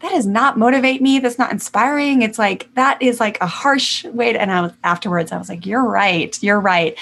[0.00, 1.18] that does not motivate me.
[1.18, 2.22] That's not inspiring.
[2.22, 5.48] It's like, that is like a harsh way to, and I was afterwards, I was
[5.48, 6.40] like, you're right.
[6.42, 6.96] You're right.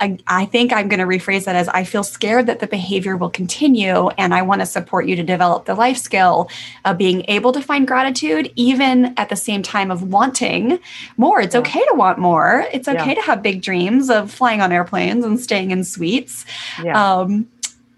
[0.00, 3.16] I, I think I'm going to rephrase that as I feel scared that the behavior
[3.16, 6.48] will continue, and I want to support you to develop the life skill
[6.84, 10.78] of being able to find gratitude, even at the same time of wanting
[11.16, 11.40] more.
[11.40, 11.60] It's yeah.
[11.60, 12.66] okay to want more.
[12.72, 13.14] It's okay yeah.
[13.14, 16.44] to have big dreams of flying on airplanes and staying in suites.
[16.82, 17.18] Yeah.
[17.18, 17.48] Um,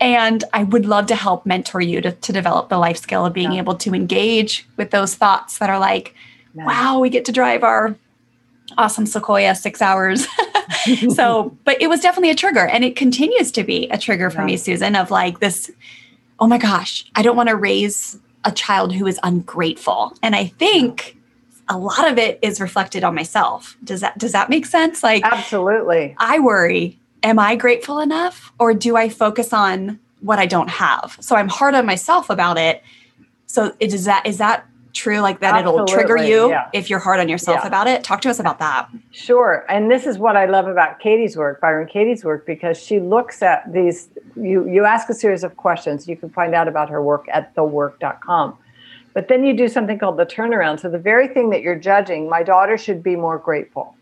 [0.01, 3.34] and I would love to help mentor you to, to develop the life skill of
[3.34, 6.14] being able to engage with those thoughts that are like,
[6.55, 7.94] wow, we get to drive our
[8.78, 10.26] awesome Sequoia six hours.
[11.14, 14.40] so, but it was definitely a trigger and it continues to be a trigger for
[14.40, 14.46] yeah.
[14.46, 15.70] me, Susan, of like this,
[16.38, 20.16] oh my gosh, I don't want to raise a child who is ungrateful.
[20.22, 21.16] And I think
[21.68, 23.76] a lot of it is reflected on myself.
[23.84, 25.02] Does that does that make sense?
[25.02, 26.16] Like Absolutely.
[26.18, 31.16] I worry, am I grateful enough or do I focus on what I don't have?
[31.20, 32.82] So I'm hard on myself about it.
[33.46, 36.68] So it is that is that true like that Absolutely, it'll trigger you yeah.
[36.72, 37.68] if you're hard on yourself yeah.
[37.68, 38.05] about it?
[38.05, 38.88] Talk to us about that.
[39.11, 43.01] Sure and this is what i love about katie's work byron katie's work because she
[43.01, 46.88] looks at these you you ask a series of questions you can find out about
[46.88, 48.57] her work at thework.com
[49.12, 50.80] but then you do something called the turnaround.
[50.80, 53.97] So the very thing that you're judging my daughter should be more grateful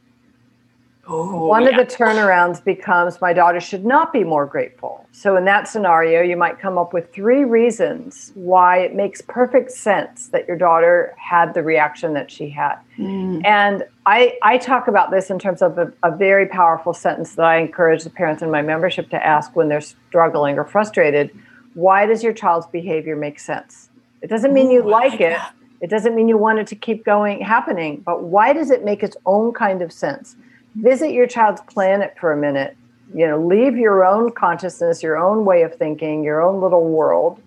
[1.11, 1.71] Ooh, One yeah.
[1.71, 5.07] of the turnarounds becomes my daughter should not be more grateful.
[5.13, 9.71] So, in that scenario, you might come up with three reasons why it makes perfect
[9.73, 12.77] sense that your daughter had the reaction that she had.
[12.99, 13.45] Mm.
[13.47, 17.45] And I, I talk about this in terms of a, a, very powerful sentence that
[17.45, 21.31] I encourage the parents in my membership to ask when they're struggling or frustrated
[21.75, 23.89] Why does your child's behavior make sense?
[24.21, 25.31] It doesn't mean Ooh, you like, like it.
[25.31, 25.55] That.
[25.81, 29.03] It doesn't mean you want it to keep going happening, but why does it make
[29.03, 30.37] its own kind of sense?
[30.81, 32.77] Visit your child's planet for a minute.
[33.15, 37.41] You know leave your own consciousness your own way of thinking your own little world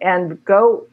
[0.00, 0.86] and go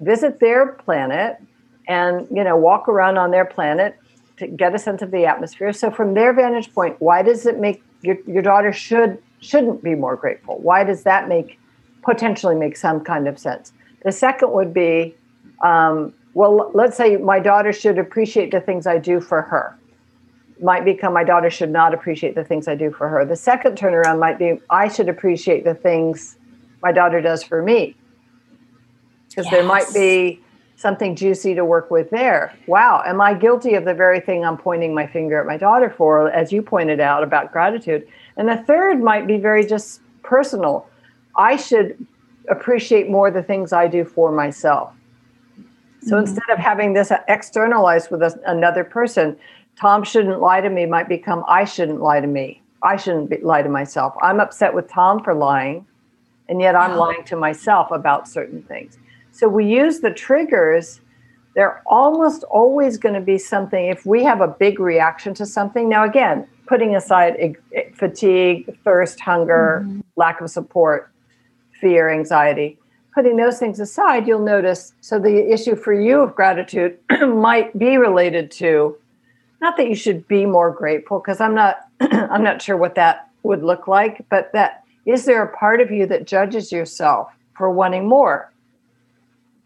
[0.00, 1.40] visit their planet
[1.86, 3.96] and you know walk around on their planet
[4.38, 5.72] to get a sense of the atmosphere.
[5.72, 9.94] So from their vantage point why does it make your, your daughter should shouldn't be
[9.94, 10.58] more grateful?
[10.58, 11.60] Why does that make
[12.02, 13.72] potentially make some kind of sense?
[14.02, 15.14] The second would be
[15.62, 19.76] um, well let's say my daughter should appreciate the things i do for her
[20.62, 23.24] might become my daughter should not appreciate the things I do for her.
[23.24, 26.36] The second turnaround might be I should appreciate the things
[26.82, 27.96] my daughter does for me.
[29.28, 29.52] Because yes.
[29.52, 30.40] there might be
[30.76, 32.54] something juicy to work with there.
[32.66, 35.90] Wow, am I guilty of the very thing I'm pointing my finger at my daughter
[35.90, 38.06] for, as you pointed out about gratitude?
[38.36, 40.88] And the third might be very just personal.
[41.36, 42.06] I should
[42.48, 44.92] appreciate more the things I do for myself.
[46.02, 46.26] So mm-hmm.
[46.26, 49.36] instead of having this externalized with another person,
[49.78, 52.62] Tom shouldn't lie to me might become I shouldn't lie to me.
[52.82, 54.14] I shouldn't be, lie to myself.
[54.22, 55.86] I'm upset with Tom for lying,
[56.48, 58.98] and yet I'm lying to myself about certain things.
[59.32, 61.00] So we use the triggers.
[61.54, 65.88] They're almost always going to be something, if we have a big reaction to something.
[65.88, 67.56] Now, again, putting aside
[67.94, 70.00] fatigue, thirst, hunger, mm-hmm.
[70.16, 71.10] lack of support,
[71.80, 72.78] fear, anxiety.
[73.14, 74.92] Putting those things aside, you'll notice.
[75.00, 78.96] So, the issue for you of gratitude might be related to
[79.60, 83.30] not that you should be more grateful, because I'm not, I'm not sure what that
[83.42, 87.70] would look like, but that is there a part of you that judges yourself for
[87.70, 88.52] wanting more?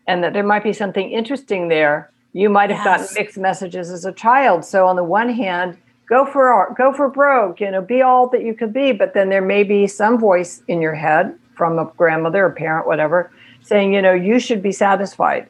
[0.06, 2.10] And that there might be something interesting there.
[2.32, 2.84] You might have yes.
[2.84, 4.64] gotten mixed messages as a child.
[4.64, 5.78] So, on the one hand,
[6.08, 8.92] go for go for broke, you know, be all that you could be.
[8.92, 12.86] But then there may be some voice in your head from a grandmother or parent,
[12.86, 13.30] whatever,
[13.62, 15.48] saying, you know, you should be satisfied.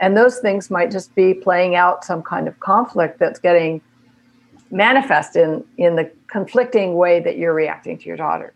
[0.00, 3.80] And those things might just be playing out some kind of conflict that's getting
[4.70, 8.52] manifest in in the conflicting way that you're reacting to your daughter.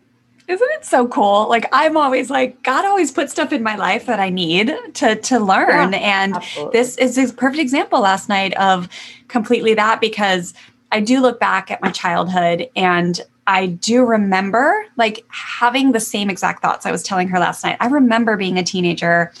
[0.47, 1.47] Isn't it so cool?
[1.47, 5.15] Like I'm always like God always put stuff in my life that I need to
[5.15, 6.79] to learn, yeah, and absolutely.
[6.79, 8.89] this is a perfect example last night of
[9.27, 10.53] completely that because
[10.91, 16.29] I do look back at my childhood and I do remember like having the same
[16.29, 17.77] exact thoughts I was telling her last night.
[17.79, 19.33] I remember being a teenager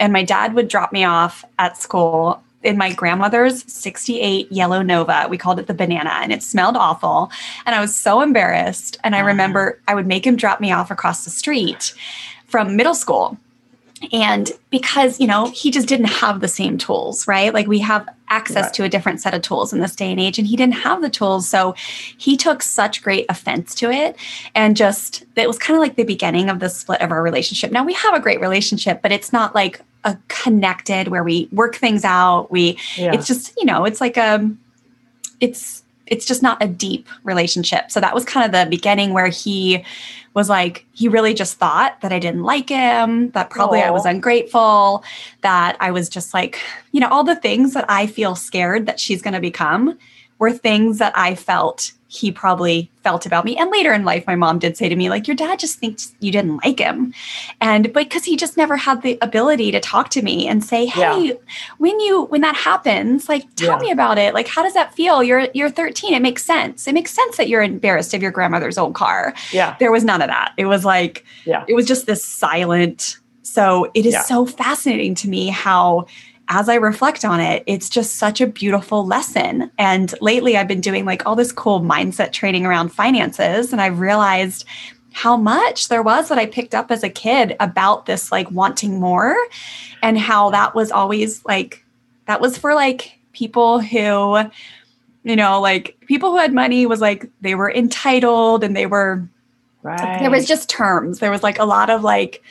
[0.00, 5.26] and my dad would drop me off at school in my grandmother's 68 yellow Nova.
[5.30, 7.30] We called it the banana and it smelled awful.
[7.66, 8.98] And I was so embarrassed.
[9.04, 11.94] And I remember I would make him drop me off across the street
[12.46, 13.38] from middle school.
[14.12, 17.52] And because, you know, he just didn't have the same tools, right?
[17.52, 18.74] Like we have access right.
[18.74, 21.02] to a different set of tools in this day and age, and he didn't have
[21.02, 21.48] the tools.
[21.48, 21.74] So
[22.16, 24.16] he took such great offense to it.
[24.54, 27.72] And just, it was kind of like the beginning of the split of our relationship.
[27.72, 31.76] Now we have a great relationship, but it's not like a connected where we work
[31.76, 32.50] things out.
[32.50, 33.12] We, yeah.
[33.12, 34.50] it's just, you know, it's like a,
[35.40, 37.90] it's, it's just not a deep relationship.
[37.90, 39.84] So that was kind of the beginning where he
[40.34, 43.88] was like, he really just thought that I didn't like him, that probably Aww.
[43.88, 45.04] I was ungrateful,
[45.42, 46.60] that I was just like,
[46.92, 49.98] you know, all the things that I feel scared that she's going to become
[50.38, 53.54] were things that I felt he probably felt about me.
[53.58, 56.14] And later in life, my mom did say to me, like, your dad just thinks
[56.20, 57.12] you didn't like him.
[57.60, 61.26] And because he just never had the ability to talk to me and say, Hey,
[61.26, 61.34] yeah.
[61.76, 63.88] when you when that happens, like tell yeah.
[63.88, 64.32] me about it.
[64.32, 65.22] Like, how does that feel?
[65.22, 66.14] You're you're 13.
[66.14, 66.88] It makes sense.
[66.88, 69.34] It makes sense that you're embarrassed of your grandmother's old car.
[69.52, 69.76] Yeah.
[69.78, 70.54] There was none of that.
[70.56, 73.18] It was like, yeah, it was just this silent.
[73.42, 74.22] So it is yeah.
[74.22, 76.06] so fascinating to me how
[76.48, 79.70] as I reflect on it, it's just such a beautiful lesson.
[79.76, 83.70] And lately, I've been doing like all this cool mindset training around finances.
[83.70, 84.64] And I've realized
[85.12, 88.98] how much there was that I picked up as a kid about this like wanting
[88.98, 89.36] more
[90.02, 91.84] and how that was always like,
[92.26, 94.38] that was for like people who,
[95.24, 99.28] you know, like people who had money was like they were entitled and they were,
[99.82, 100.20] right.
[100.20, 101.18] there was just terms.
[101.18, 102.42] There was like a lot of like,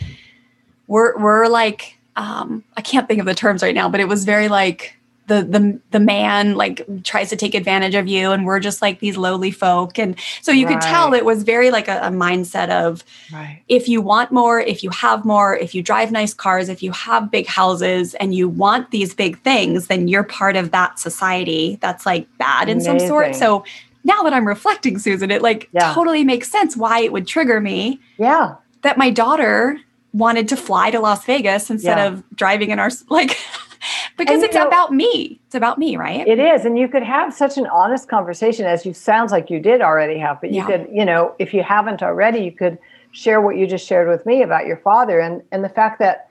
[0.87, 4.25] we're, we're like, um, I can't think of the terms right now, but it was
[4.25, 4.95] very like
[5.27, 8.99] the the the man like tries to take advantage of you, and we're just like
[8.99, 10.73] these lowly folk, and so you right.
[10.73, 13.61] could tell it was very like a, a mindset of right.
[13.67, 16.91] if you want more, if you have more, if you drive nice cars, if you
[16.91, 21.77] have big houses, and you want these big things, then you're part of that society
[21.81, 22.99] that's like bad in Amazing.
[22.99, 23.35] some sort.
[23.35, 23.63] So
[24.05, 25.93] now that I'm reflecting, Susan, it like yeah.
[25.93, 27.99] totally makes sense why it would trigger me.
[28.17, 28.55] Yeah.
[28.81, 29.77] That my daughter
[30.17, 32.07] wanted to fly to Las Vegas instead yeah.
[32.07, 33.37] of driving in our like
[34.17, 35.39] because and, it's know, about me.
[35.45, 36.27] It's about me, right?
[36.27, 36.65] It is.
[36.65, 40.17] And you could have such an honest conversation as you sounds like you did already
[40.19, 40.65] have, but you yeah.
[40.67, 42.77] could, you know, if you haven't already, you could
[43.11, 46.29] share what you just shared with me about your father and and the fact that,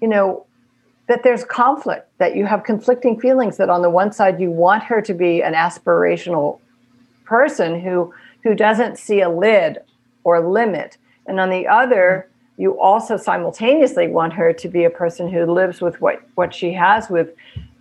[0.00, 0.46] you know,
[1.06, 4.82] that there's conflict, that you have conflicting feelings that on the one side you want
[4.82, 6.60] her to be an aspirational
[7.24, 8.12] person who
[8.42, 9.78] who doesn't see a lid
[10.24, 10.98] or limit.
[11.26, 15.80] And on the other, you also simultaneously want her to be a person who lives
[15.80, 17.30] with what, what she has with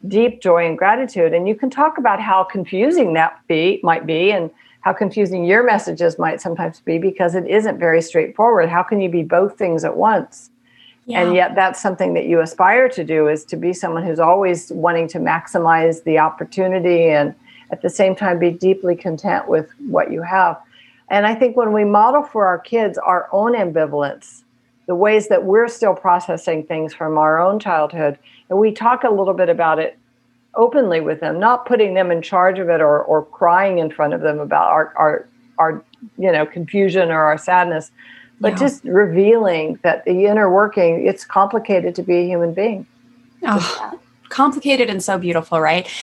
[0.07, 1.33] deep joy and gratitude.
[1.33, 4.49] And you can talk about how confusing that be might be and
[4.81, 8.67] how confusing your messages might sometimes be because it isn't very straightforward.
[8.67, 10.49] How can you be both things at once?
[11.05, 11.21] Yeah.
[11.21, 14.71] And yet that's something that you aspire to do is to be someone who's always
[14.71, 17.35] wanting to maximize the opportunity and
[17.71, 20.59] at the same time be deeply content with what you have.
[21.09, 24.42] And I think when we model for our kids our own ambivalence,
[24.85, 28.17] the ways that we're still processing things from our own childhood.
[28.49, 29.97] And we talk a little bit about it
[30.55, 34.13] openly with them, not putting them in charge of it or, or crying in front
[34.13, 35.27] of them about our, our,
[35.57, 35.83] our
[36.17, 37.91] you know, confusion or our sadness,
[38.39, 38.59] but yeah.
[38.59, 42.85] just revealing that the inner working, it's complicated to be a human being.
[43.43, 46.02] Oh, complicated and so beautiful, right?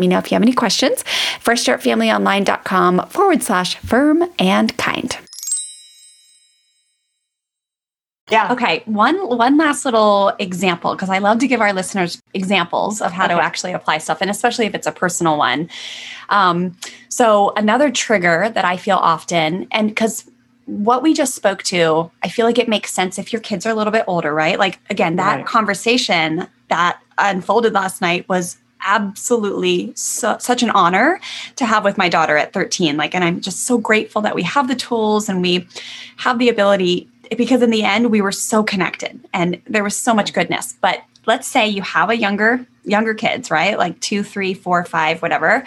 [0.00, 1.04] me know if you have any questions.
[1.44, 5.16] FreshStartFamilyOnline.com forward slash firm and kind.
[8.30, 8.52] Yeah.
[8.52, 8.82] Okay.
[8.86, 13.24] One one last little example because I love to give our listeners examples of how
[13.24, 13.34] okay.
[13.34, 15.68] to actually apply stuff, and especially if it's a personal one.
[16.28, 16.76] Um,
[17.08, 20.30] so another trigger that I feel often, and because
[20.66, 23.70] what we just spoke to, I feel like it makes sense if your kids are
[23.70, 24.58] a little bit older, right?
[24.58, 25.46] Like again, that right.
[25.46, 31.20] conversation that unfolded last night was absolutely so, such an honor
[31.56, 34.42] to have with my daughter at 13 like and i'm just so grateful that we
[34.42, 35.66] have the tools and we
[36.16, 40.14] have the ability because in the end we were so connected and there was so
[40.14, 40.76] much goodness.
[40.80, 43.78] But let's say you have a younger younger kids right?
[43.78, 45.64] Like two three four five whatever.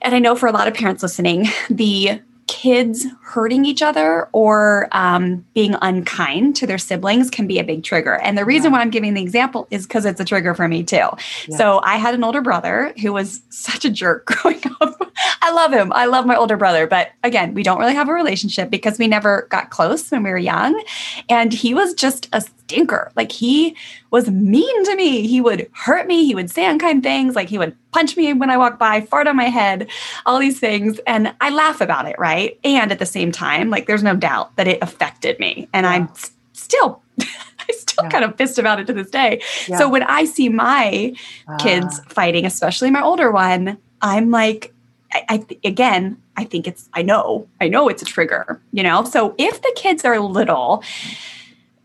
[0.00, 4.88] And i know for a lot of parents listening the kids hurting each other or
[4.92, 8.14] um, being unkind to their siblings can be a big trigger.
[8.14, 8.78] And the reason yeah.
[8.78, 10.96] why I'm giving the example is because it's a trigger for me too.
[10.96, 11.56] Yeah.
[11.56, 15.12] So I had an older brother who was such a jerk growing up.
[15.40, 15.92] I love him.
[15.92, 16.86] I love my older brother.
[16.86, 20.30] But again, we don't really have a relationship because we never got close when we
[20.30, 20.82] were young.
[21.28, 23.12] And he was just a stinker.
[23.14, 23.76] Like he
[24.10, 25.26] was mean to me.
[25.26, 26.24] He would hurt me.
[26.24, 27.36] He would say unkind things.
[27.36, 29.88] Like he would punch me when I walk by, fart on my head,
[30.24, 30.98] all these things.
[31.06, 32.58] And I laugh about it, right?
[32.64, 35.68] And at the same time, like there's no doubt that it affected me.
[35.74, 35.90] And yeah.
[35.90, 36.08] I'm
[36.54, 38.10] still I still yeah.
[38.10, 39.42] kind of pissed about it to this day.
[39.68, 39.76] Yeah.
[39.76, 41.14] So when I see my
[41.46, 41.58] uh.
[41.58, 44.72] kids fighting, especially my older one, I'm like,
[45.12, 48.82] I, I th- again, I think it's, I know, I know it's a trigger, you
[48.82, 49.04] know?
[49.04, 50.82] So if the kids are little,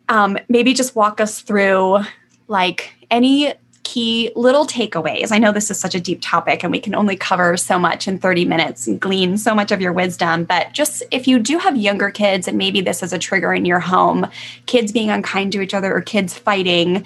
[0.10, 2.00] um, maybe just walk us through
[2.48, 3.54] like any
[3.84, 5.32] key little takeaways.
[5.32, 8.06] I know this is such a deep topic and we can only cover so much
[8.06, 10.44] in 30 minutes and glean so much of your wisdom.
[10.44, 13.64] But just if you do have younger kids and maybe this is a trigger in
[13.64, 14.28] your home,
[14.66, 17.06] kids being unkind to each other or kids fighting,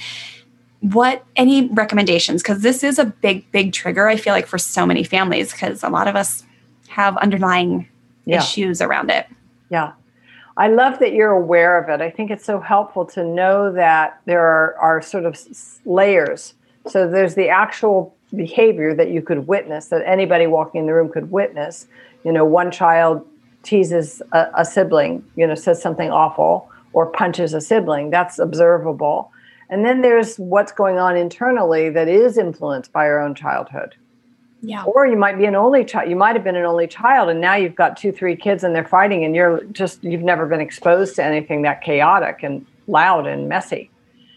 [0.80, 2.42] what any recommendations?
[2.42, 5.84] Because this is a big, big trigger, I feel like, for so many families because
[5.84, 6.44] a lot of us
[6.88, 7.88] have underlying
[8.26, 8.40] yeah.
[8.40, 9.28] issues around it.
[9.70, 9.94] Yeah.
[10.58, 12.04] I love that you're aware of it.
[12.04, 15.40] I think it's so helpful to know that there are, are sort of
[15.86, 16.54] layers.
[16.88, 21.10] So there's the actual behavior that you could witness, that anybody walking in the room
[21.10, 21.88] could witness.
[22.24, 23.26] You know, one child
[23.64, 28.10] teases a, a sibling, you know, says something awful or punches a sibling.
[28.10, 29.32] That's observable.
[29.70, 33.96] And then there's what's going on internally that is influenced by our own childhood.
[34.62, 34.84] Yeah.
[34.84, 36.10] Or you might be an only child.
[36.10, 38.76] You might have been an only child, and now you've got two, three kids, and
[38.76, 43.26] they're fighting, and you're just you've never been exposed to anything that chaotic and loud
[43.26, 43.90] and messy.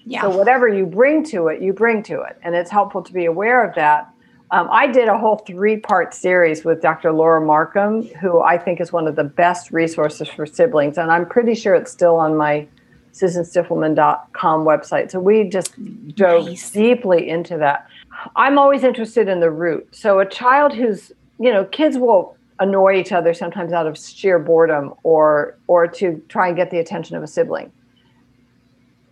[0.06, 0.22] Yeah.
[0.22, 3.26] So whatever you bring to it, you bring to it, and it's helpful to be
[3.26, 4.10] aware of that.
[4.50, 7.12] Um, I did a whole three-part series with Dr.
[7.12, 11.26] Laura Markham, who I think is one of the best resources for siblings, and I'm
[11.26, 12.66] pretty sure it's still on my
[13.14, 15.10] susanstiffelman.com website.
[15.10, 15.72] So we just
[16.14, 16.70] dove nice.
[16.70, 17.88] deeply into that.
[18.36, 19.88] I'm always interested in the root.
[19.94, 24.38] So a child who's, you know, kids will annoy each other sometimes out of sheer
[24.38, 27.72] boredom or or to try and get the attention of a sibling.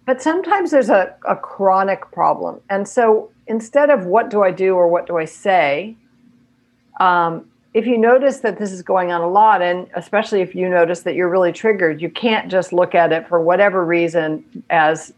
[0.05, 2.61] But sometimes there's a, a chronic problem.
[2.71, 5.97] And so instead of what do I do or what do I say,
[6.99, 10.69] um, if you notice that this is going on a lot, and especially if you
[10.69, 15.13] notice that you're really triggered, you can't just look at it for whatever reason as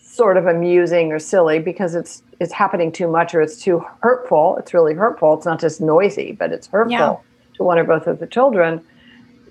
[0.00, 4.56] sort of amusing or silly because it's it's happening too much or it's too hurtful.
[4.58, 5.34] It's really hurtful.
[5.34, 7.16] It's not just noisy, but it's hurtful yeah.
[7.54, 8.84] to one or both of the children.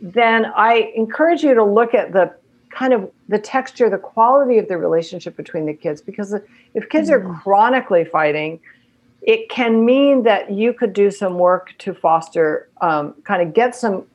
[0.01, 2.33] Then I encourage you to look at the
[2.69, 6.35] kind of the texture, the quality of the relationship between the kids because
[6.73, 7.13] if kids mm.
[7.13, 8.59] are chronically fighting,
[9.21, 13.75] it can mean that you could do some work to foster, um, kind of get
[13.75, 14.05] some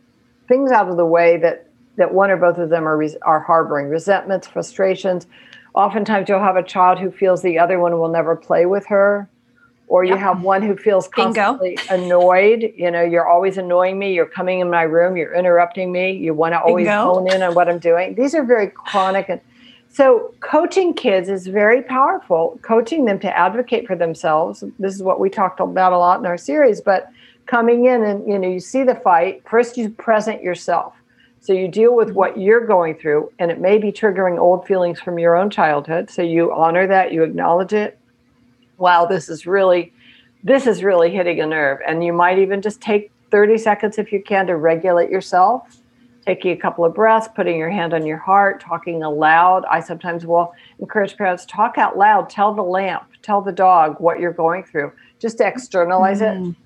[0.48, 1.66] things out of the way that
[1.96, 5.26] that one or both of them are are harboring resentments, frustrations.
[5.78, 9.28] Oftentimes, you'll have a child who feels the other one will never play with her,
[9.86, 10.18] or you yep.
[10.18, 12.04] have one who feels constantly Bingo.
[12.04, 12.72] annoyed.
[12.76, 14.12] You know, you're always annoying me.
[14.12, 15.16] You're coming in my room.
[15.16, 16.10] You're interrupting me.
[16.10, 17.14] You want to always Bingo.
[17.14, 18.16] hone in on what I'm doing.
[18.16, 19.40] These are very chronic and
[19.90, 22.58] so, coaching kids is very powerful.
[22.62, 24.62] Coaching them to advocate for themselves.
[24.78, 26.80] This is what we talked about a lot in our series.
[26.80, 27.10] But
[27.46, 29.42] coming in and you know, you see the fight.
[29.48, 30.94] First, you present yourself.
[31.40, 35.00] So you deal with what you're going through, and it may be triggering old feelings
[35.00, 36.10] from your own childhood.
[36.10, 37.98] So you honor that, you acknowledge it.
[38.76, 39.92] Wow, this is really,
[40.42, 44.12] this is really hitting a nerve, and you might even just take 30 seconds if
[44.12, 45.80] you can to regulate yourself
[46.28, 49.64] taking a couple of breaths, putting your hand on your heart, talking aloud.
[49.70, 54.20] I sometimes will encourage parents talk out loud, tell the lamp, tell the dog what
[54.20, 56.50] you're going through, just to externalize mm-hmm.
[56.50, 56.56] it.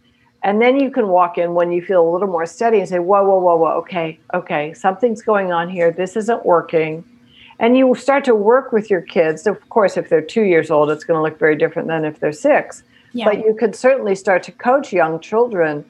[0.45, 2.99] And then you can walk in when you feel a little more steady and say,
[2.99, 5.93] whoa, whoa, whoa, whoa, okay, okay, something's going on here.
[5.93, 7.05] This isn't working.
[7.61, 9.47] And you start to work with your kids.
[9.47, 12.18] Of course, if they're two years old, it's going to look very different than if
[12.18, 12.82] they're six.
[13.12, 13.26] Yeah.
[13.26, 15.84] But you could certainly start to coach young children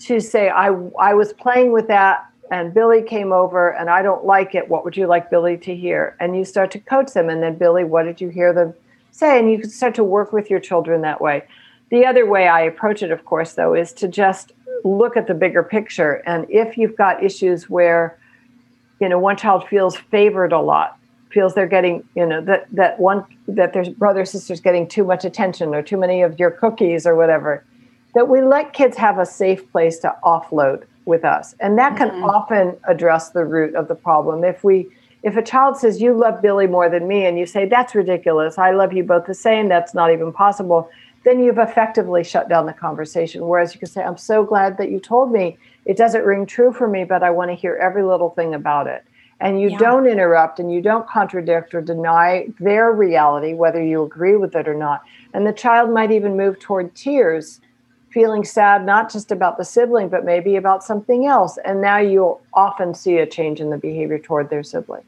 [0.00, 4.26] to say, I, I was playing with that and Billy came over and I don't
[4.26, 4.68] like it.
[4.68, 6.16] What would you like Billy to hear?
[6.20, 7.30] And you start to coach them.
[7.30, 8.74] And then, Billy, what did you hear them
[9.10, 9.38] say?
[9.38, 11.44] And you can start to work with your children that way.
[11.92, 15.34] The other way I approach it, of course, though, is to just look at the
[15.34, 16.22] bigger picture.
[16.24, 18.18] And if you've got issues where,
[18.98, 20.96] you know, one child feels favored a lot,
[21.30, 25.26] feels they're getting, you know, that, that one, that their brother sister's getting too much
[25.26, 27.62] attention or too many of your cookies or whatever,
[28.14, 31.54] that we let kids have a safe place to offload with us.
[31.60, 32.24] And that can mm-hmm.
[32.24, 34.44] often address the root of the problem.
[34.44, 34.88] If we
[35.22, 38.58] if a child says you love billy more than me and you say that's ridiculous.
[38.58, 39.68] I love you both the same.
[39.68, 40.90] That's not even possible
[41.24, 43.46] then you've effectively shut down the conversation.
[43.46, 45.58] Whereas you can say i'm so glad that you told me.
[45.84, 48.86] It doesn't ring true for me but i want to hear every little thing about
[48.86, 49.04] it.
[49.40, 49.78] And you yeah.
[49.78, 54.68] don't interrupt and you don't contradict or deny their reality whether you agree with it
[54.68, 55.02] or not.
[55.34, 57.60] And the child might even move toward tears
[58.10, 61.58] feeling sad not just about the sibling but maybe about something else.
[61.64, 65.02] And now you'll often see a change in the behavior toward their sibling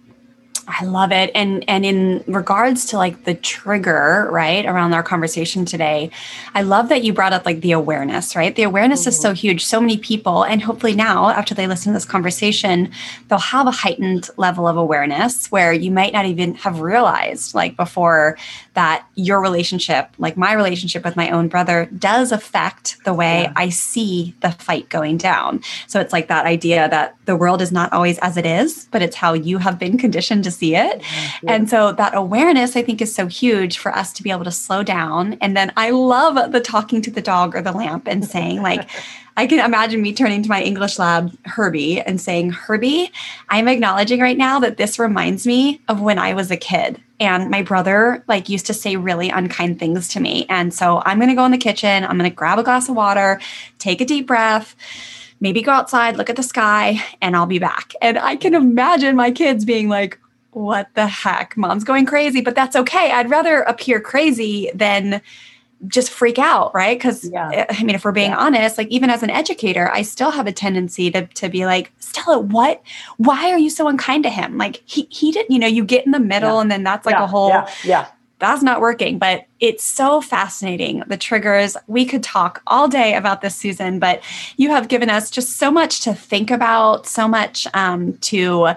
[0.66, 1.30] I love it.
[1.34, 6.10] And and in regards to like the trigger, right, around our conversation today,
[6.54, 8.54] I love that you brought up like the awareness, right?
[8.54, 9.08] The awareness mm-hmm.
[9.10, 9.34] is so mm-hmm.
[9.34, 9.64] huge.
[9.64, 12.90] So many people, and hopefully now after they listen to this conversation,
[13.28, 17.76] they'll have a heightened level of awareness where you might not even have realized like
[17.76, 18.36] before
[18.74, 23.52] that your relationship, like my relationship with my own brother, does affect the way yeah.
[23.56, 25.62] I see the fight going down.
[25.86, 29.02] So it's like that idea that the world is not always as it is, but
[29.02, 31.00] it's how you have been conditioned to see it.
[31.00, 31.48] Mm-hmm.
[31.48, 34.50] And so that awareness, I think, is so huge for us to be able to
[34.50, 35.34] slow down.
[35.40, 38.88] And then I love the talking to the dog or the lamp and saying, like,
[39.36, 43.10] I can imagine me turning to my English lab, Herbie, and saying, Herbie,
[43.48, 47.00] I'm acknowledging right now that this reminds me of when I was a kid.
[47.18, 50.46] And my brother like used to say really unkind things to me.
[50.48, 53.40] And so I'm gonna go in the kitchen, I'm gonna grab a glass of water,
[53.78, 54.76] take a deep breath
[55.44, 57.92] maybe go outside, look at the sky, and I'll be back.
[58.00, 60.18] And I can imagine my kids being like,
[60.54, 61.56] what the heck?
[61.56, 63.10] Mom's going crazy, but that's okay.
[63.10, 65.20] I'd rather appear crazy than
[65.88, 66.96] just freak out, right?
[66.96, 67.50] Because yeah.
[67.52, 68.38] Eh, I mean, if we're being yeah.
[68.38, 71.92] honest, like even as an educator, I still have a tendency to to be like,
[71.98, 72.82] Stella, what?
[73.16, 74.56] Why are you so unkind to him?
[74.56, 76.60] Like he he didn't, you know, you get in the middle, yeah.
[76.62, 78.06] and then that's like a whole yeah
[78.38, 79.18] that's not working.
[79.18, 81.02] But it's so fascinating.
[81.06, 84.22] The triggers, we could talk all day about this, Susan, but
[84.56, 88.74] you have given us just so much to think about, so much um, to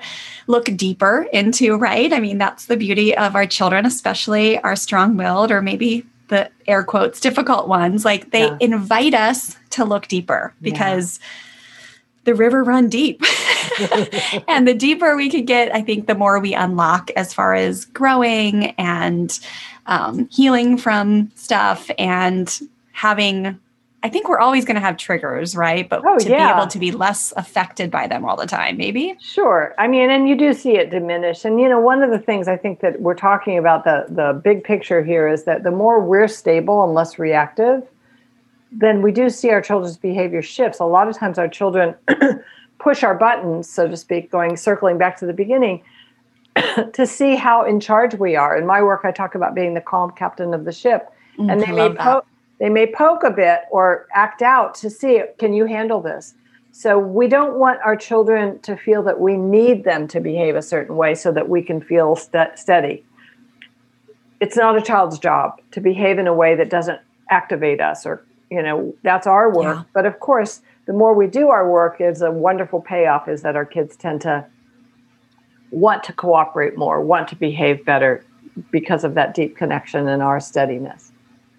[0.47, 2.13] look deeper into, right?
[2.13, 6.49] I mean, that's the beauty of our children, especially our strong willed or maybe the
[6.67, 8.05] air quotes difficult ones.
[8.05, 8.57] Like they yeah.
[8.61, 11.19] invite us to look deeper because.
[11.19, 11.27] Yeah
[12.27, 13.23] the river run deep.
[14.47, 17.85] and the deeper we could get, I think the more we unlock as far as
[17.85, 19.39] growing and
[19.85, 22.59] um, healing from stuff and
[22.91, 23.59] having
[24.03, 25.89] I think we're always going to have triggers, right?
[25.89, 26.53] But oh, to yeah.
[26.53, 29.17] be able to be less affected by them all the time, maybe.
[29.19, 29.73] Sure.
[29.79, 31.43] I mean, and you do see it diminish.
[31.43, 34.39] And you know, one of the things I think that we're talking about the the
[34.41, 37.83] big picture here is that the more we're stable and less reactive,
[38.71, 40.79] then we do see our children's behavior shifts.
[40.79, 41.95] A lot of times, our children
[42.79, 45.83] push our buttons, so to speak, going circling back to the beginning.
[46.93, 48.57] to see how in charge we are.
[48.57, 51.61] In my work, I talk about being the calm captain of the ship, mm, and
[51.61, 52.25] they may po-
[52.59, 56.33] they may poke a bit or act out to see can you handle this?
[56.71, 60.61] So we don't want our children to feel that we need them to behave a
[60.61, 63.03] certain way so that we can feel st- steady.
[64.39, 66.99] It's not a child's job to behave in a way that doesn't
[67.31, 69.77] activate us or you know that's our work.
[69.77, 69.83] Yeah.
[69.93, 73.55] But of course, the more we do our work is a wonderful payoff is that
[73.55, 74.45] our kids tend to
[75.71, 78.23] want to cooperate more, want to behave better
[78.71, 81.11] because of that deep connection and our steadiness.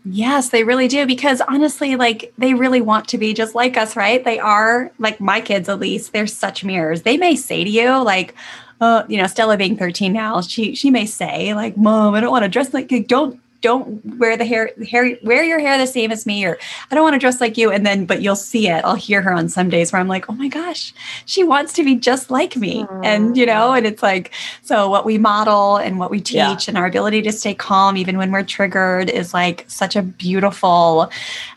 [0.05, 1.07] Yes, they really do.
[1.07, 4.24] Because honestly, like they really want to be just like us, right?
[4.24, 6.12] They are like my kids, at least.
[6.12, 7.03] They're such mirrors.
[7.03, 8.34] They may say to you, like,
[8.80, 12.30] uh, you know, Stella being 13 now, she she may say, like, Mom, I don't
[12.30, 16.12] want to dress like don't don't wear the hair hair wear your hair the same
[16.12, 16.56] as me or
[16.90, 19.20] i don't want to dress like you and then but you'll see it i'll hear
[19.20, 20.94] her on some days where i'm like oh my gosh
[21.24, 23.04] she wants to be just like me mm.
[23.04, 24.32] and you know and it's like
[24.62, 26.59] so what we model and what we teach yeah.
[26.68, 31.11] and our ability to stay calm even when we're triggered is like such a beautiful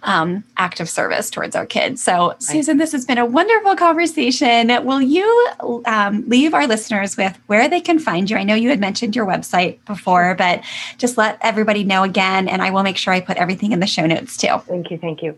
[0.03, 2.41] um, act of service towards our kids so right.
[2.41, 5.49] susan this has been a wonderful conversation will you
[5.85, 9.15] um, leave our listeners with where they can find you i know you had mentioned
[9.15, 10.63] your website before but
[10.97, 13.87] just let everybody know again, and I will make sure I put everything in the
[13.87, 14.57] show notes too.
[14.67, 14.97] Thank you.
[14.97, 15.37] Thank you.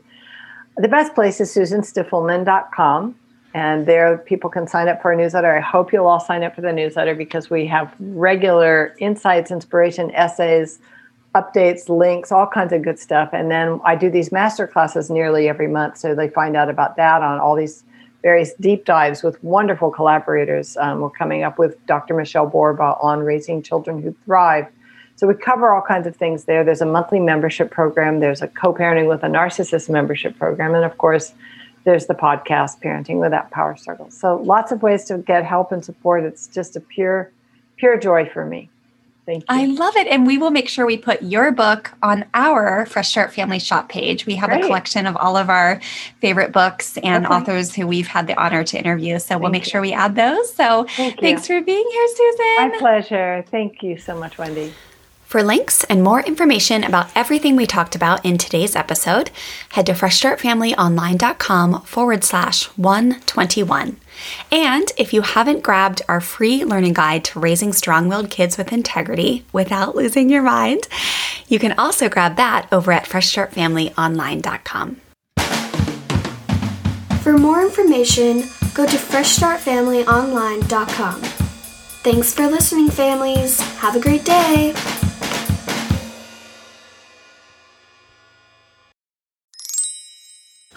[0.77, 3.15] The best place is susanstiffelman.com.
[3.55, 5.55] And there, people can sign up for a newsletter.
[5.55, 10.09] I hope you'll all sign up for the newsletter because we have regular insights, inspiration,
[10.15, 10.79] essays,
[11.35, 13.29] updates, links, all kinds of good stuff.
[13.31, 15.97] And then I do these master classes nearly every month.
[15.97, 17.83] So they find out about that on all these
[18.23, 20.77] various deep dives with wonderful collaborators.
[20.77, 22.15] Um, we're coming up with Dr.
[22.15, 24.67] Michelle Borba on raising children who thrive
[25.15, 26.63] so we cover all kinds of things there.
[26.63, 30.83] There's a monthly membership program, there's a co parenting with a narcissist membership program, and
[30.83, 31.33] of course,
[31.83, 34.09] there's the podcast, Parenting Without Power Struggle.
[34.09, 36.23] So lots of ways to get help and support.
[36.23, 37.31] It's just a pure,
[37.77, 38.69] pure joy for me.
[39.25, 39.47] Thank you.
[39.49, 40.07] I love it.
[40.07, 43.87] And we will make sure we put your book on our Fresh Start Family Shop
[43.87, 44.25] page.
[44.25, 44.63] We have Great.
[44.63, 45.79] a collection of all of our
[46.19, 47.33] favorite books and okay.
[47.33, 49.19] authors who we've had the honor to interview.
[49.19, 49.71] So Thank we'll make you.
[49.71, 50.53] sure we add those.
[50.53, 52.45] So Thank thanks for being here, Susan.
[52.57, 53.45] My pleasure.
[53.49, 54.73] Thank you so much, Wendy.
[55.33, 59.31] For links and more information about everything we talked about in today's episode,
[59.69, 63.97] head to freshstartfamilyonline.com forward slash 121.
[64.51, 68.71] And if you haven't grabbed our free learning guide to raising strong willed kids with
[68.71, 70.87] integrity without losing your mind,
[71.47, 75.01] you can also grab that over at freshstartfamilyonline.com.
[77.23, 78.43] For more information,
[78.75, 81.21] go to freshstartfamilyonline.com.
[82.03, 83.59] Thanks for listening, families.
[83.77, 84.75] Have a great day.